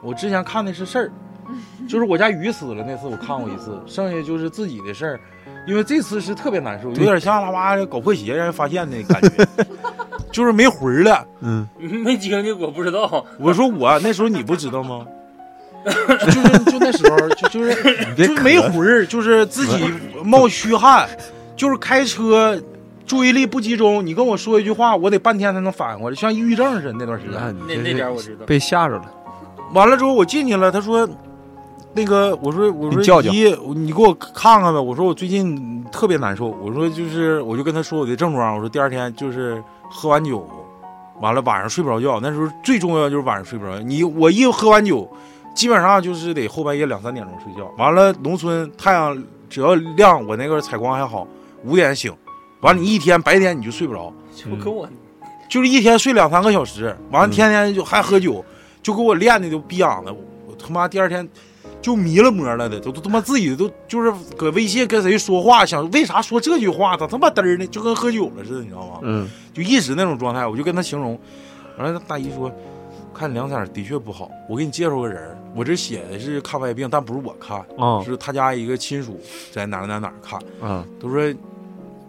[0.02, 1.12] 我之前看的是事儿，
[1.88, 5.20] 就是我家鱼死了那次我看过一次， 剩下就是自己的事儿。
[5.66, 9.45] 因为这次是特别难受，有点像他妈的搞破鞋让人发现的感觉，
[10.32, 11.28] 就是没魂儿了。
[11.41, 13.26] 嗯，没经历过，不知道。
[13.38, 15.06] 我说我那时候你不知道吗？
[16.26, 16.41] 就是
[16.72, 19.84] 就那时候就就是就没魂儿，就是自己
[20.23, 21.07] 冒虚汗，
[21.55, 22.59] 就是开车
[23.05, 24.05] 注意力不集中。
[24.05, 27.34] 你跟我说一句话，我得半天才能反应过来，像抑郁症似的那段时间。
[27.68, 28.45] 那那点我知道。
[28.45, 29.05] 被吓着了，
[29.73, 31.07] 完了之后我进去了，他说。
[31.93, 34.80] 那个，我说我说你叫叫姨，你给我看看呗。
[34.80, 36.49] 我说我最近特别难受。
[36.61, 38.53] 我说就是，我就跟他说我的症状。
[38.53, 39.59] 我说第二天就是
[39.89, 40.47] 喝完酒，
[41.22, 42.19] 完了晚上睡不着觉。
[42.22, 43.81] 那时候最重要就是晚上睡不着觉。
[43.81, 45.09] 你我一喝完酒，
[45.57, 47.67] 基本上就是得后半夜两三点钟睡觉。
[47.79, 51.27] 完了，农村太阳只要亮，我那个采光还好，
[51.63, 52.15] 五点醒。
[52.61, 54.88] 完了，你一天白天你就睡不着，就跟我
[55.49, 56.95] 就是一天睡两三个小时。
[57.09, 58.45] 完了，嗯天天就还喝酒，
[58.84, 60.13] 就给我练的都逼痒的。
[60.13, 61.27] 我我他妈第二天
[61.81, 67.65] 就迷了魔了的，都都他妈自己都就是搁微信跟谁说话，想为啥说这句话，咋他妈嘚儿呢？
[67.65, 68.99] 就跟喝酒了似的，你知道吗？
[69.01, 71.19] 嗯，就一直那种状态，我就跟他形容。
[71.77, 72.51] 完了，大姨说，
[73.13, 79.19] 看两色的确不好，我给你介绍个人儿，我这写的是看外病，但不是我看，哦，是他家一个亲属
[79.52, 80.40] 在哪儿哪儿哪儿看。
[80.61, 81.36] 嗯，都说，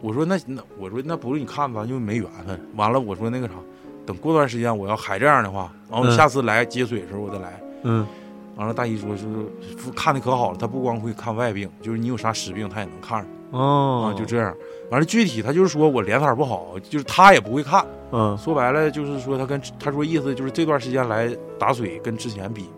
[0.01, 2.60] 我说那那我说那不是你看咱就没缘分。
[2.77, 3.55] 完了，我说那个啥，
[4.06, 7.60] 等过段时间我要还这样的话，然后嗯下次来接水的时候我再来。
[7.82, 8.06] 嗯，
[8.56, 9.24] 完了，大姨说是
[9.97, 14.55] 看的可好了，他不光会看外病，就是你有啥实病他也能看上哦啊，，就这样。
[14.90, 17.85] 完了，具体他就是说我脸色不好，就是他也不会看。
[18.10, 21.28] 嗯，说白了就是说他跟他说意思就是这段时间来
[21.59, 22.69] 打水跟之前比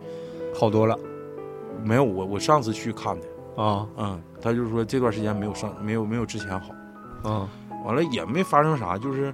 [0.60, 0.94] 好多了。
[1.82, 6.66] 没有我我上次去看的，啊，嗯，他就是说这段时间没有上没有没有之前好。
[7.24, 7.48] 嗯，
[7.86, 9.32] 完了也没发生啥，就是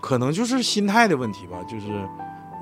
[0.00, 1.86] 可能就是心态的问题吧，就是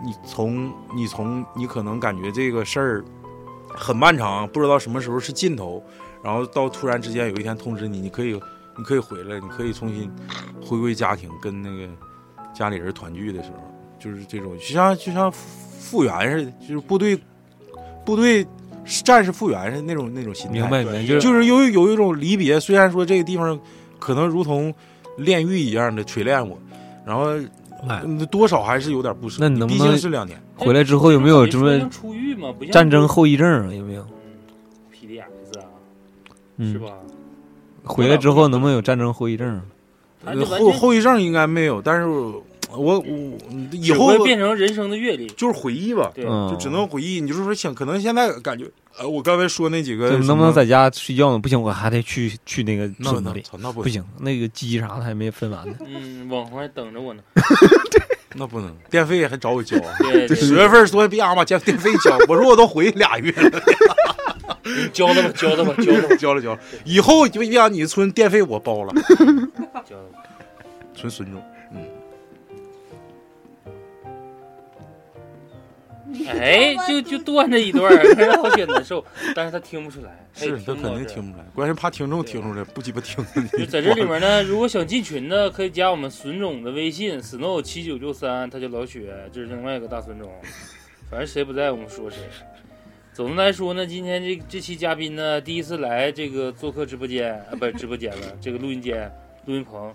[0.04, 3.04] 你从你从你可能感觉这个事儿
[3.66, 5.82] 很漫长，不知道什么时候是尽头，
[6.22, 8.38] 然后到突然之间有一天通知你，你可以
[8.76, 10.12] 你可以回来，你可以重新
[10.62, 11.90] 回归家庭，跟那个
[12.52, 13.56] 家里人团聚的时候，
[13.98, 17.18] 就是这种就像就像复原似的，就是部队
[18.04, 18.46] 部队
[19.04, 23.58] 战士复原似的那种那种心态，明白明白，就是就是有有一种离别，虽然说这个地方
[23.98, 24.72] 可能如同
[25.16, 26.58] 炼狱一样的锤炼我，
[27.06, 27.26] 然后
[28.30, 29.36] 多少还是有点不舍。
[29.36, 32.52] 毕那你能不能竟是两年，回来之后有没有什么出狱吗？
[32.56, 33.74] 不像战争后遗症啊？
[33.74, 34.02] 有没有
[34.92, 35.64] ？PDS 啊，
[36.56, 36.88] 嗯是吧？
[37.84, 39.60] 回来之后能不能有战争后遗症
[40.44, 42.06] 后后遗症应该没有，但是
[42.76, 43.38] 我我我
[43.72, 45.26] 以后会变成人生的阅历。
[45.28, 47.20] 就是回忆吧，对，嗯，就只能回忆。
[47.20, 48.64] 你就是说想，可能现在感觉，
[48.98, 51.38] 呃，我刚才说那几个能不能在家睡觉呢？
[51.38, 53.42] 不行，我还得去去那个那村子里。
[53.44, 55.74] 那操那不不行，那个鸡啥的还没分完呢。
[55.86, 57.22] 嗯，网红还等着我呢。
[58.34, 59.94] 那不能，电费还找我交啊。
[59.98, 63.62] 对，十月份说别让把电电费交，我说我都回俩月了，
[64.64, 68.92] 你教他吧，交了吧，交了吧，交了交了，以后就别让你村电费我包了，
[69.84, 70.24] 教他吧。
[70.94, 71.42] 纯孙中。
[76.28, 83.24] 哎，就就断这一段儿，让我觉得难受，但是他听不出来，是他肯定听不出来，关键怕听众听出来，不鸡巴听。
[83.58, 90.30] 就在这里面呢，如果想进群的，可以加我们孙总的微信 snow 七九六三，他叫老雪，这是另外一个大孙总。
[91.10, 92.18] 反正谁不在，我们说谁。
[93.12, 99.12] 总的来说呢，今天这这期嘉宾呢，第一次来这个做客直播间啊，不是直播间了，这个录音间、
[99.44, 99.94] 录音棚，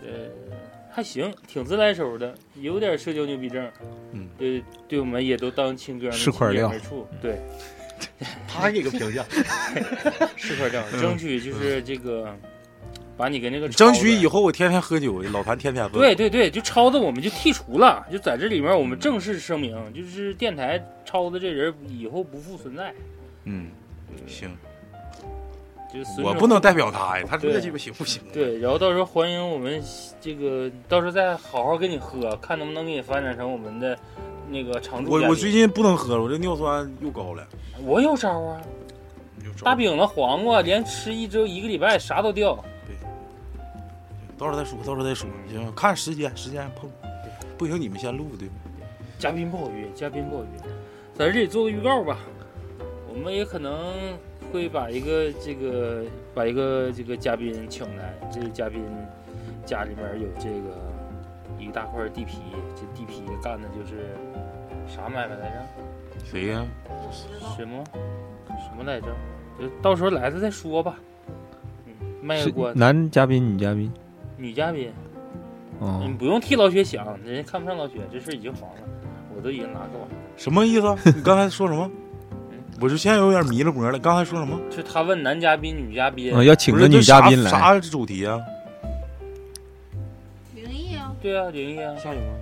[0.00, 0.47] 呃，
[0.98, 3.70] 还行，挺自来熟的，有点社交牛逼症。
[4.10, 7.38] 嗯，对，对我们也都当亲哥们是块料处，对，
[8.48, 9.24] 他给个评价，
[10.34, 12.36] 是块料，争取就是这个
[13.16, 14.40] 把你跟那个争取以后。
[14.40, 15.96] 后我天天喝酒，老谭天天喝。
[16.00, 22.92] 对对对，就超子我们就剔除了，就在这里面我们正式声明，就是电台超子这人以后不复存在。
[23.44, 23.68] 嗯，
[24.26, 24.50] 行，
[25.92, 28.22] 就是我不能代表他呀，他对这鸡巴行不行？
[28.32, 29.82] 对，然后到时候欢迎我们
[30.20, 33.98] 这个，到时候再好好跟你喝，看能不能给你发展成我们的
[34.48, 37.46] 那个常驻我我最近不能喝了，我这尿酸又高了。
[37.84, 38.60] 我有招啊，
[39.62, 42.54] 大饼子、黄瓜连吃一周一个礼拜啥都掉。
[42.86, 42.94] 对
[44.36, 45.28] 到时候再说，到时候再说。
[45.48, 46.90] 行，看时间，时间碰，
[47.56, 48.54] 不行你们先录对吧？
[49.18, 50.60] 嘉宾不好约，嘉宾不好约，
[51.14, 52.18] 在这里做个预告吧。
[53.08, 54.16] 我们也可能
[54.52, 56.04] 会把一个这个
[56.34, 58.82] 把一个这个嘉宾请来，这个嘉宾
[59.64, 60.76] 家里面有这个
[61.58, 62.38] 一大块地皮，
[62.74, 64.16] 这地皮干的就是
[64.86, 65.56] 啥买卖来着？
[66.24, 66.66] 谁呀？
[67.56, 67.84] 什么
[68.58, 69.06] 什么来着？
[69.58, 70.96] 就到时候来了再说吧。
[71.86, 71.92] 嗯，
[72.22, 72.78] 卖个关子。
[72.78, 73.92] 男嘉宾、女嘉宾。
[74.36, 74.92] 女嘉宾，
[75.80, 78.82] 哦你，不用替老雪想，人家看不上老雪，这事已经黄了，
[79.34, 80.08] 我都已经拿过了。
[80.36, 81.12] 什么意思？
[81.16, 81.90] 你刚才说什么？
[82.80, 83.98] 我就现在有点迷了模了。
[83.98, 84.58] 刚才说什么？
[84.70, 87.50] 就他问男嘉宾、女嘉宾，嗯，要请个女嘉宾来。
[87.50, 88.38] 啥啥主题啊？
[90.54, 92.34] 灵异啊，对啊，灵异啊，下雨吗？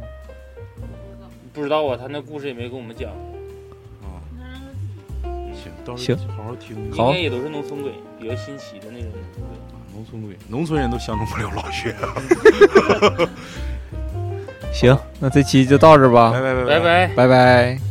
[1.52, 3.10] 不知道啊，他那故事也没跟我们讲，
[4.02, 4.20] 啊，
[5.54, 6.76] 行，到时行候好好听。
[6.92, 9.10] 好应该也都是农村鬼，比较新奇的那种。
[9.94, 11.94] 农村鬼，农村人都相中不了老薛。
[14.70, 17.06] 行，那这期就到这儿吧，拜拜拜拜拜。
[17.14, 17.85] 拜拜。